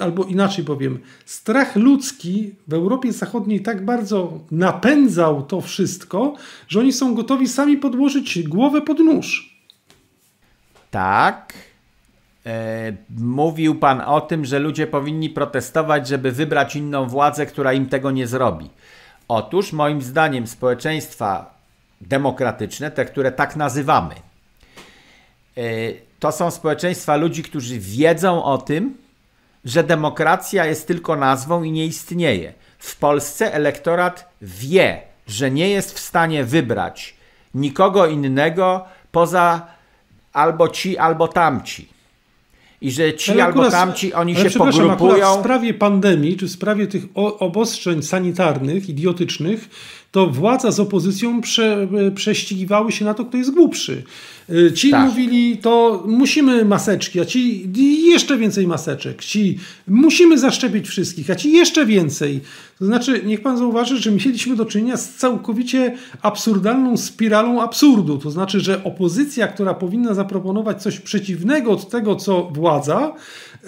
albo 0.00 0.24
inaczej 0.24 0.64
powiem, 0.64 0.98
strach 1.24 1.76
ludzki 1.76 2.54
w 2.68 2.74
Europie 2.74 3.12
Zachodniej 3.12 3.62
tak 3.62 3.84
bardzo 3.84 4.40
napędzał 4.50 5.42
to 5.42 5.60
wszystko, 5.60 6.34
że 6.68 6.80
oni 6.80 6.92
są 6.92 7.14
gotowi 7.14 7.48
sami 7.48 7.76
podłożyć 7.76 8.42
głowę 8.42 8.82
pod 8.82 8.98
nóż. 8.98 9.56
Tak. 10.90 11.54
E, 12.46 12.92
mówił 13.18 13.74
pan 13.74 14.00
o 14.00 14.20
tym, 14.20 14.44
że 14.44 14.58
ludzie 14.58 14.86
powinni 14.86 15.30
protestować, 15.30 16.08
żeby 16.08 16.32
wybrać 16.32 16.76
inną 16.76 17.06
władzę, 17.06 17.46
która 17.46 17.72
im 17.72 17.86
tego 17.86 18.10
nie 18.10 18.26
zrobi. 18.26 18.70
Otóż, 19.28 19.72
moim 19.72 20.02
zdaniem, 20.02 20.46
społeczeństwa 20.46 21.54
demokratyczne, 22.00 22.90
te, 22.90 23.04
które 23.04 23.32
tak 23.32 23.56
nazywamy, 23.56 24.14
e, 25.56 25.62
to 26.18 26.32
są 26.32 26.50
społeczeństwa 26.50 27.16
ludzi, 27.16 27.42
którzy 27.42 27.78
wiedzą 27.78 28.44
o 28.44 28.58
tym, 28.58 28.96
że 29.64 29.84
demokracja 29.84 30.66
jest 30.66 30.86
tylko 30.86 31.16
nazwą 31.16 31.62
i 31.62 31.72
nie 31.72 31.86
istnieje. 31.86 32.52
W 32.78 32.96
Polsce 32.96 33.54
elektorat 33.54 34.28
wie, 34.42 35.02
że 35.26 35.50
nie 35.50 35.70
jest 35.70 35.94
w 35.94 35.98
stanie 35.98 36.44
wybrać 36.44 37.16
nikogo 37.54 38.06
innego 38.06 38.84
poza 39.12 39.66
albo 40.32 40.68
ci, 40.68 40.98
albo 40.98 41.28
tamci. 41.28 41.88
I 42.86 42.90
że 42.90 43.14
ci 43.14 43.30
ale 43.30 43.44
albo 43.44 43.60
akurat, 43.60 43.72
tamci, 43.72 44.12
oni 44.12 44.36
się 44.36 44.50
pogrupują. 44.50 45.36
W 45.36 45.40
sprawie 45.40 45.74
pandemii, 45.74 46.36
czy 46.36 46.46
w 46.46 46.50
sprawie 46.50 46.86
tych 46.86 47.04
obostrzeń 47.14 48.02
sanitarnych, 48.02 48.88
idiotycznych, 48.88 49.68
to 50.10 50.26
władza 50.26 50.70
z 50.70 50.80
opozycją 50.80 51.40
prze, 51.40 51.88
prześcigiwały 52.14 52.92
się 52.92 53.04
na 53.04 53.14
to, 53.14 53.24
kto 53.24 53.36
jest 53.36 53.50
głupszy. 53.50 54.02
Y, 54.50 54.72
ci 54.72 54.90
tak. 54.90 55.08
mówili, 55.08 55.56
to 55.56 56.04
musimy 56.06 56.64
maseczki, 56.64 57.20
a 57.20 57.24
ci 57.24 57.70
jeszcze 58.06 58.38
więcej 58.38 58.66
maseczek. 58.66 59.24
Ci 59.24 59.58
musimy 59.88 60.38
zaszczepić 60.38 60.88
wszystkich, 60.88 61.30
a 61.30 61.34
ci 61.34 61.52
jeszcze 61.52 61.86
więcej. 61.86 62.40
To 62.78 62.84
znaczy, 62.84 63.22
niech 63.24 63.42
pan 63.42 63.58
zauważy, 63.58 63.98
że 63.98 64.10
mieliśmy 64.10 64.56
do 64.56 64.64
czynienia 64.64 64.96
z 64.96 65.14
całkowicie 65.14 65.96
absurdalną 66.22 66.96
spiralą 66.96 67.62
absurdu. 67.62 68.18
To 68.18 68.30
znaczy, 68.30 68.60
że 68.60 68.84
opozycja, 68.84 69.48
która 69.48 69.74
powinna 69.74 70.14
zaproponować 70.14 70.82
coś 70.82 71.00
przeciwnego 71.00 71.70
od 71.70 71.90
tego, 71.90 72.16
co 72.16 72.42
władza, 72.42 73.12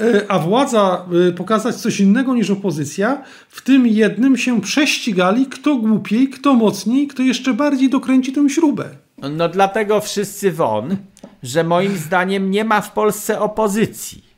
y, 0.00 0.28
a 0.28 0.38
władza 0.38 1.06
y, 1.28 1.32
pokazać 1.32 1.76
coś 1.76 2.00
innego 2.00 2.34
niż 2.34 2.50
opozycja, 2.50 3.22
w 3.48 3.62
tym 3.62 3.86
jednym 3.86 4.36
się 4.36 4.60
prześcigali, 4.60 5.46
kto 5.46 5.76
głupiej, 5.76 6.28
kto 6.28 6.54
mocniej, 6.54 7.08
kto 7.08 7.22
jeszcze 7.22 7.54
bardziej 7.54 7.90
dokręci 7.90 8.32
tę 8.32 8.50
śrubę. 8.50 8.88
No 9.18 9.48
dlatego 9.48 10.00
wszyscy 10.00 10.52
won, 10.52 10.96
że 11.42 11.64
moim 11.64 11.96
zdaniem 11.96 12.50
nie 12.50 12.64
ma 12.64 12.80
w 12.80 12.92
Polsce 12.92 13.40
opozycji. 13.40 14.28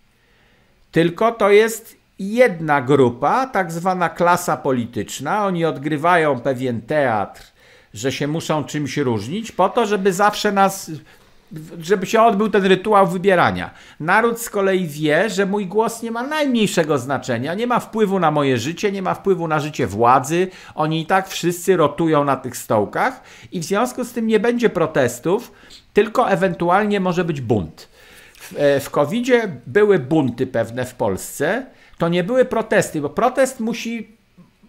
Tylko 0.93 1.33
to 1.33 1.51
jest 1.51 2.00
jedna 2.21 2.83
grupa, 2.83 3.47
tak 3.47 3.73
zwana 3.73 4.09
klasa 4.09 4.57
polityczna. 4.57 5.47
Oni 5.47 5.65
odgrywają 5.65 6.41
pewien 6.41 6.83
teatr, 6.83 7.43
że 7.95 8.13
się 8.13 8.27
muszą 8.27 8.65
czymś 8.65 8.97
różnić, 8.97 9.53
po 9.53 9.69
to, 9.69 9.87
żeby 9.87 10.13
zawsze 10.13 10.53
nas 10.53 10.91
żeby 11.81 12.07
się 12.07 12.23
odbył 12.23 12.49
ten 12.49 12.65
rytuał 12.65 13.07
wybierania. 13.07 13.71
Naród 14.01 14.41
z 14.41 14.51
kolei 14.51 14.87
wie, 14.87 15.31
że 15.31 15.47
mój 15.47 15.67
głos 15.67 16.03
nie 16.03 16.11
ma 16.11 16.23
najmniejszego 16.23 16.99
znaczenia, 16.99 17.55
nie 17.55 17.67
ma 17.67 17.81
wpływu 17.81 18.19
na 18.19 18.31
moje 18.31 18.59
życie, 18.59 18.93
nie 18.93 19.03
ma 19.03 19.15
wpływu 19.15 19.49
na 19.49 19.61
życie 19.61 19.87
władzy. 19.87 20.49
Oni 20.75 21.01
i 21.01 21.07
tak 21.07 21.29
wszyscy 21.29 21.77
rotują 21.77 22.25
na 22.25 22.37
tych 22.37 22.57
stołkach 22.57 23.23
i 23.53 23.61
w 23.61 23.65
związku 23.65 24.05
z 24.05 24.13
tym 24.13 24.27
nie 24.27 24.41
będzie 24.41 24.71
protestów, 24.71 25.53
tylko 25.93 26.31
ewentualnie 26.31 27.01
może 27.01 27.25
być 27.25 27.41
bunt. 27.41 27.89
W, 28.37 28.55
e, 28.57 28.81
w 28.81 28.91
były 29.67 29.99
bunty 29.99 30.47
pewne 30.47 30.85
w 30.85 30.95
Polsce, 30.95 31.67
to 32.01 32.09
nie 32.09 32.25
były 32.25 32.45
protesty, 32.45 33.01
bo 33.01 33.09
protest 33.09 33.61
musi 33.61 34.09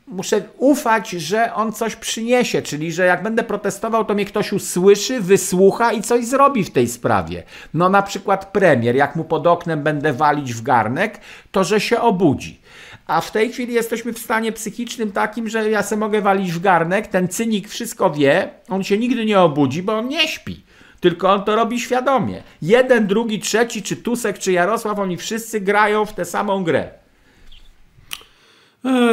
muszę 0.07 0.41
ufać, 0.57 1.09
że 1.09 1.53
on 1.53 1.73
coś 1.73 1.95
przyniesie, 1.95 2.61
czyli 2.61 2.91
że 2.91 3.05
jak 3.05 3.23
będę 3.23 3.43
protestował, 3.43 4.05
to 4.05 4.13
mnie 4.13 4.25
ktoś 4.25 4.53
usłyszy, 4.53 5.21
wysłucha 5.21 5.93
i 5.93 6.01
coś 6.01 6.25
zrobi 6.25 6.63
w 6.63 6.71
tej 6.71 6.87
sprawie. 6.87 7.43
No 7.73 7.89
na 7.89 8.01
przykład 8.01 8.51
premier, 8.51 8.95
jak 8.95 9.15
mu 9.15 9.23
pod 9.23 9.47
oknem 9.47 9.83
będę 9.83 10.13
walić 10.13 10.53
w 10.53 10.61
garnek, 10.61 11.19
to 11.51 11.63
że 11.63 11.79
się 11.79 12.01
obudzi. 12.01 12.61
A 13.07 13.21
w 13.21 13.31
tej 13.31 13.51
chwili 13.51 13.73
jesteśmy 13.73 14.13
w 14.13 14.19
stanie 14.19 14.51
psychicznym 14.51 15.11
takim, 15.11 15.49
że 15.49 15.69
ja 15.69 15.83
se 15.83 15.97
mogę 15.97 16.21
walić 16.21 16.51
w 16.51 16.59
garnek, 16.59 17.07
ten 17.07 17.27
cynik 17.27 17.69
wszystko 17.69 18.09
wie, 18.09 18.49
on 18.69 18.83
się 18.83 18.97
nigdy 18.97 19.25
nie 19.25 19.39
obudzi, 19.39 19.83
bo 19.83 19.97
on 19.97 20.07
nie 20.07 20.27
śpi. 20.27 20.63
Tylko 20.99 21.33
on 21.33 21.43
to 21.43 21.55
robi 21.55 21.79
świadomie. 21.79 22.43
Jeden, 22.61 23.07
drugi, 23.07 23.39
trzeci, 23.39 23.83
czy 23.83 23.95
Tusek, 23.95 24.39
czy 24.39 24.51
Jarosław, 24.51 24.99
oni 24.99 25.17
wszyscy 25.17 25.61
grają 25.61 26.05
w 26.05 26.13
tę 26.13 26.25
samą 26.25 26.63
grę. 26.63 27.00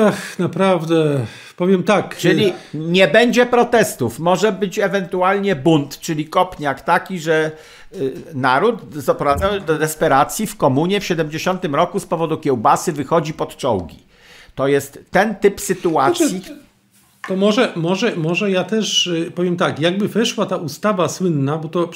Ech, 0.08 0.38
naprawdę, 0.38 1.26
powiem 1.56 1.82
tak. 1.82 2.16
Czyli 2.16 2.52
nie 2.74 3.08
będzie 3.08 3.46
protestów, 3.46 4.18
może 4.18 4.52
być 4.52 4.78
ewentualnie 4.78 5.56
bunt, 5.56 6.00
czyli 6.00 6.26
kopniak 6.26 6.80
taki, 6.80 7.18
że 7.18 7.50
y, 7.94 8.12
naród 8.34 9.04
doprowadzony 9.04 9.60
do 9.60 9.78
desperacji 9.78 10.46
w 10.46 10.56
komunie 10.56 11.00
w 11.00 11.04
70 11.04 11.64
roku 11.64 12.00
z 12.00 12.06
powodu 12.06 12.36
kiełbasy 12.36 12.92
wychodzi 12.92 13.32
pod 13.32 13.56
czołgi. 13.56 14.08
To 14.54 14.68
jest 14.68 14.98
ten 15.10 15.34
typ 15.34 15.60
sytuacji. 15.60 16.28
Znaczy, 16.28 16.67
to 17.28 17.36
może, 17.36 17.72
może, 17.76 18.16
może 18.16 18.50
ja 18.50 18.64
też 18.64 19.06
y, 19.06 19.32
powiem 19.34 19.56
tak, 19.56 19.80
jakby 19.80 20.08
weszła 20.08 20.46
ta 20.46 20.56
ustawa 20.56 21.08
słynna, 21.08 21.58
bo 21.58 21.68
to 21.68 21.90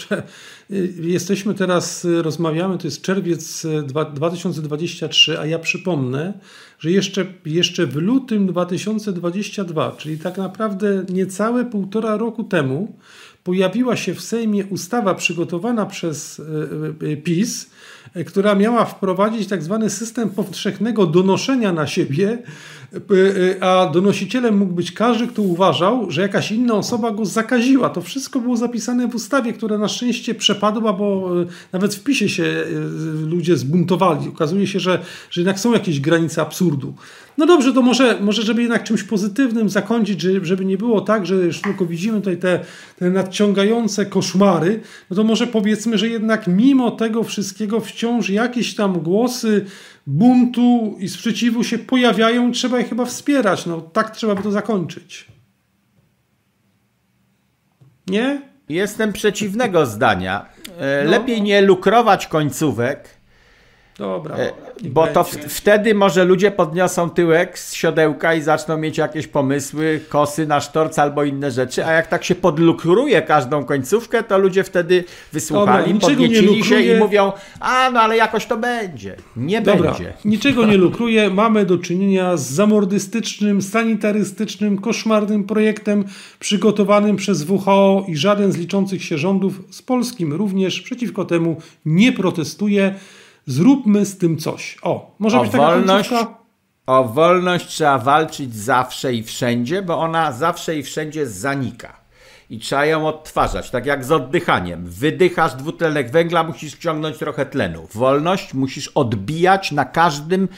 y, 0.70 0.94
jesteśmy 1.00 1.54
teraz, 1.54 2.04
y, 2.04 2.22
rozmawiamy, 2.22 2.78
to 2.78 2.86
jest 2.86 3.02
czerwiec 3.02 3.66
2023, 4.14 5.40
a 5.40 5.46
ja 5.46 5.58
przypomnę, 5.58 6.32
że 6.78 6.90
jeszcze, 6.90 7.26
jeszcze 7.46 7.86
w 7.86 7.96
lutym 7.96 8.46
2022, 8.46 9.92
czyli 9.92 10.18
tak 10.18 10.38
naprawdę 10.38 11.04
niecałe 11.08 11.64
półtora 11.64 12.16
roku 12.16 12.44
temu, 12.44 12.96
pojawiła 13.44 13.96
się 13.96 14.14
w 14.14 14.20
Sejmie 14.20 14.66
ustawa 14.66 15.14
przygotowana 15.14 15.86
przez 15.86 16.42
PiS, 17.24 17.70
która 18.26 18.54
miała 18.54 18.84
wprowadzić 18.84 19.48
tak 19.48 19.62
zwany 19.62 19.90
system 19.90 20.30
powszechnego 20.30 21.06
donoszenia 21.06 21.72
na 21.72 21.86
siebie, 21.86 22.42
a 23.60 23.90
donosicielem 23.92 24.58
mógł 24.58 24.72
być 24.72 24.92
każdy, 24.92 25.26
kto 25.26 25.42
uważał, 25.42 26.10
że 26.10 26.22
jakaś 26.22 26.52
inna 26.52 26.74
osoba 26.74 27.10
go 27.10 27.26
zakaziła. 27.26 27.90
To 27.90 28.00
wszystko 28.00 28.40
było 28.40 28.56
zapisane 28.56 29.08
w 29.08 29.14
ustawie, 29.14 29.52
która 29.52 29.78
na 29.78 29.88
szczęście 29.88 30.34
przepadła, 30.34 30.92
bo 30.92 31.30
e, 31.42 31.46
nawet 31.72 31.94
w 31.94 32.02
PiSie 32.02 32.28
się 32.28 32.44
e, 32.44 32.66
ludzie 33.26 33.56
zbuntowali. 33.56 34.28
Okazuje 34.28 34.66
się, 34.66 34.80
że, 34.80 34.98
że 35.30 35.40
jednak 35.40 35.60
są 35.60 35.72
jakieś 35.72 36.00
granice 36.00 36.42
absurdu. 36.42 36.94
No 37.38 37.46
dobrze, 37.46 37.72
to 37.72 37.82
może, 37.82 38.18
może 38.20 38.42
żeby 38.42 38.62
jednak 38.62 38.84
czymś 38.84 39.02
pozytywnym 39.02 39.68
zakończyć, 39.68 40.20
żeby 40.20 40.64
nie 40.64 40.78
było 40.78 41.00
tak, 41.00 41.26
że 41.26 41.34
już 41.34 41.60
tylko 41.60 41.86
widzimy 41.86 42.18
tutaj 42.18 42.36
te, 42.36 42.60
te 42.98 43.10
nadciągające 43.10 44.06
koszmary, 44.06 44.80
no 45.10 45.16
to 45.16 45.24
może 45.24 45.46
powiedzmy, 45.46 45.98
że 45.98 46.08
jednak 46.08 46.46
mimo 46.46 46.90
tego 46.90 47.22
wszystkiego 47.22 47.80
wciąż 47.80 48.30
jakieś 48.30 48.74
tam 48.74 49.00
głosy 49.00 49.64
buntu 50.06 50.96
i 50.98 51.08
sprzeciwu 51.08 51.64
się 51.64 51.78
pojawiają 51.78 52.52
trzeba 52.52 52.78
je 52.78 52.84
chyba 52.84 53.04
wspierać. 53.04 53.66
No 53.66 53.80
tak 53.80 54.10
trzeba 54.10 54.34
by 54.34 54.42
to 54.42 54.50
zakończyć. 54.50 55.28
Nie? 58.06 58.42
Jestem 58.68 59.12
przeciwnego 59.12 59.86
zdania. 59.86 60.46
E, 60.78 61.04
no. 61.04 61.10
Lepiej 61.10 61.42
nie 61.42 61.60
lukrować 61.60 62.26
końcówek, 62.26 63.08
Dobra. 63.98 64.36
E, 64.36 64.52
bo 64.84 65.06
to 65.06 65.24
w, 65.24 65.30
wtedy 65.30 65.94
może 65.94 66.24
ludzie 66.24 66.50
podniosą 66.50 67.10
tyłek 67.10 67.58
z 67.58 67.74
siodełka 67.74 68.34
i 68.34 68.42
zaczną 68.42 68.78
mieć 68.78 68.98
jakieś 68.98 69.26
pomysły, 69.26 70.00
kosy 70.08 70.46
na 70.46 70.60
sztorc 70.60 70.98
albo 70.98 71.24
inne 71.24 71.50
rzeczy, 71.50 71.86
a 71.86 71.92
jak 71.92 72.06
tak 72.06 72.24
się 72.24 72.34
podlukruje 72.34 73.22
każdą 73.22 73.64
końcówkę, 73.64 74.22
to 74.22 74.38
ludzie 74.38 74.64
wtedy 74.64 75.04
wysłuchali, 75.32 75.92
Dobra, 75.92 76.08
podniecili 76.08 76.64
się 76.64 76.80
i 76.80 76.96
mówią, 76.96 77.32
a 77.60 77.90
no 77.90 78.00
ale 78.00 78.16
jakoś 78.16 78.46
to 78.46 78.56
będzie. 78.56 79.16
Nie 79.36 79.60
Dobra, 79.60 79.90
będzie. 79.90 80.12
Niczego 80.24 80.66
nie 80.66 80.76
lukruje. 80.86 81.30
Mamy 81.30 81.66
do 81.66 81.78
czynienia 81.78 82.36
z 82.36 82.50
zamordystycznym, 82.50 83.62
sanitarystycznym, 83.62 84.78
koszmarnym 84.78 85.44
projektem 85.44 86.04
przygotowanym 86.38 87.16
przez 87.16 87.50
WHO 87.50 88.04
i 88.08 88.16
żaden 88.16 88.52
z 88.52 88.56
liczących 88.56 89.04
się 89.04 89.18
rządów 89.18 89.62
z 89.70 89.82
polskim 89.82 90.32
również 90.32 90.80
przeciwko 90.80 91.24
temu 91.24 91.56
nie 91.84 92.12
protestuje. 92.12 92.94
Zróbmy 93.46 94.06
z 94.06 94.18
tym 94.18 94.38
coś. 94.38 94.78
O, 94.82 95.14
może 95.18 95.38
o 95.38 95.42
być 95.42 95.52
taka 95.52 95.64
wolność, 95.64 96.10
O 96.86 97.04
wolność 97.04 97.66
trzeba 97.66 97.98
walczyć 97.98 98.54
zawsze 98.54 99.14
i 99.14 99.22
wszędzie, 99.22 99.82
bo 99.82 99.98
ona 99.98 100.32
zawsze 100.32 100.76
i 100.76 100.82
wszędzie 100.82 101.26
zanika. 101.26 102.02
I 102.50 102.58
trzeba 102.58 102.86
ją 102.86 103.06
odtwarzać, 103.06 103.70
tak 103.70 103.86
jak 103.86 104.04
z 104.04 104.12
oddychaniem. 104.12 104.86
Wydychasz 104.86 105.54
dwutlenek 105.54 106.10
węgla, 106.10 106.44
musisz 106.44 106.74
wciągnąć 106.74 107.18
trochę 107.18 107.46
tlenu. 107.46 107.88
Wolność 107.94 108.54
musisz 108.54 108.88
odbijać 108.88 109.72
na 109.72 109.84
każdym 109.84 110.48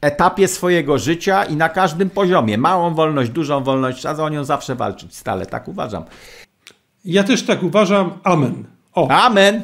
etapie 0.00 0.48
swojego 0.48 0.98
życia 0.98 1.44
i 1.44 1.56
na 1.56 1.68
każdym 1.68 2.10
poziomie. 2.10 2.58
Małą 2.58 2.94
wolność, 2.94 3.30
dużą 3.30 3.64
wolność, 3.64 3.98
trzeba 3.98 4.22
o 4.22 4.28
nią 4.28 4.44
zawsze 4.44 4.74
walczyć 4.74 5.16
stale, 5.16 5.46
tak 5.46 5.68
uważam. 5.68 6.04
Ja 7.04 7.24
też 7.24 7.42
tak 7.42 7.62
uważam. 7.62 8.18
Amen. 8.24 8.64
O. 8.94 9.08
Amen. 9.10 9.62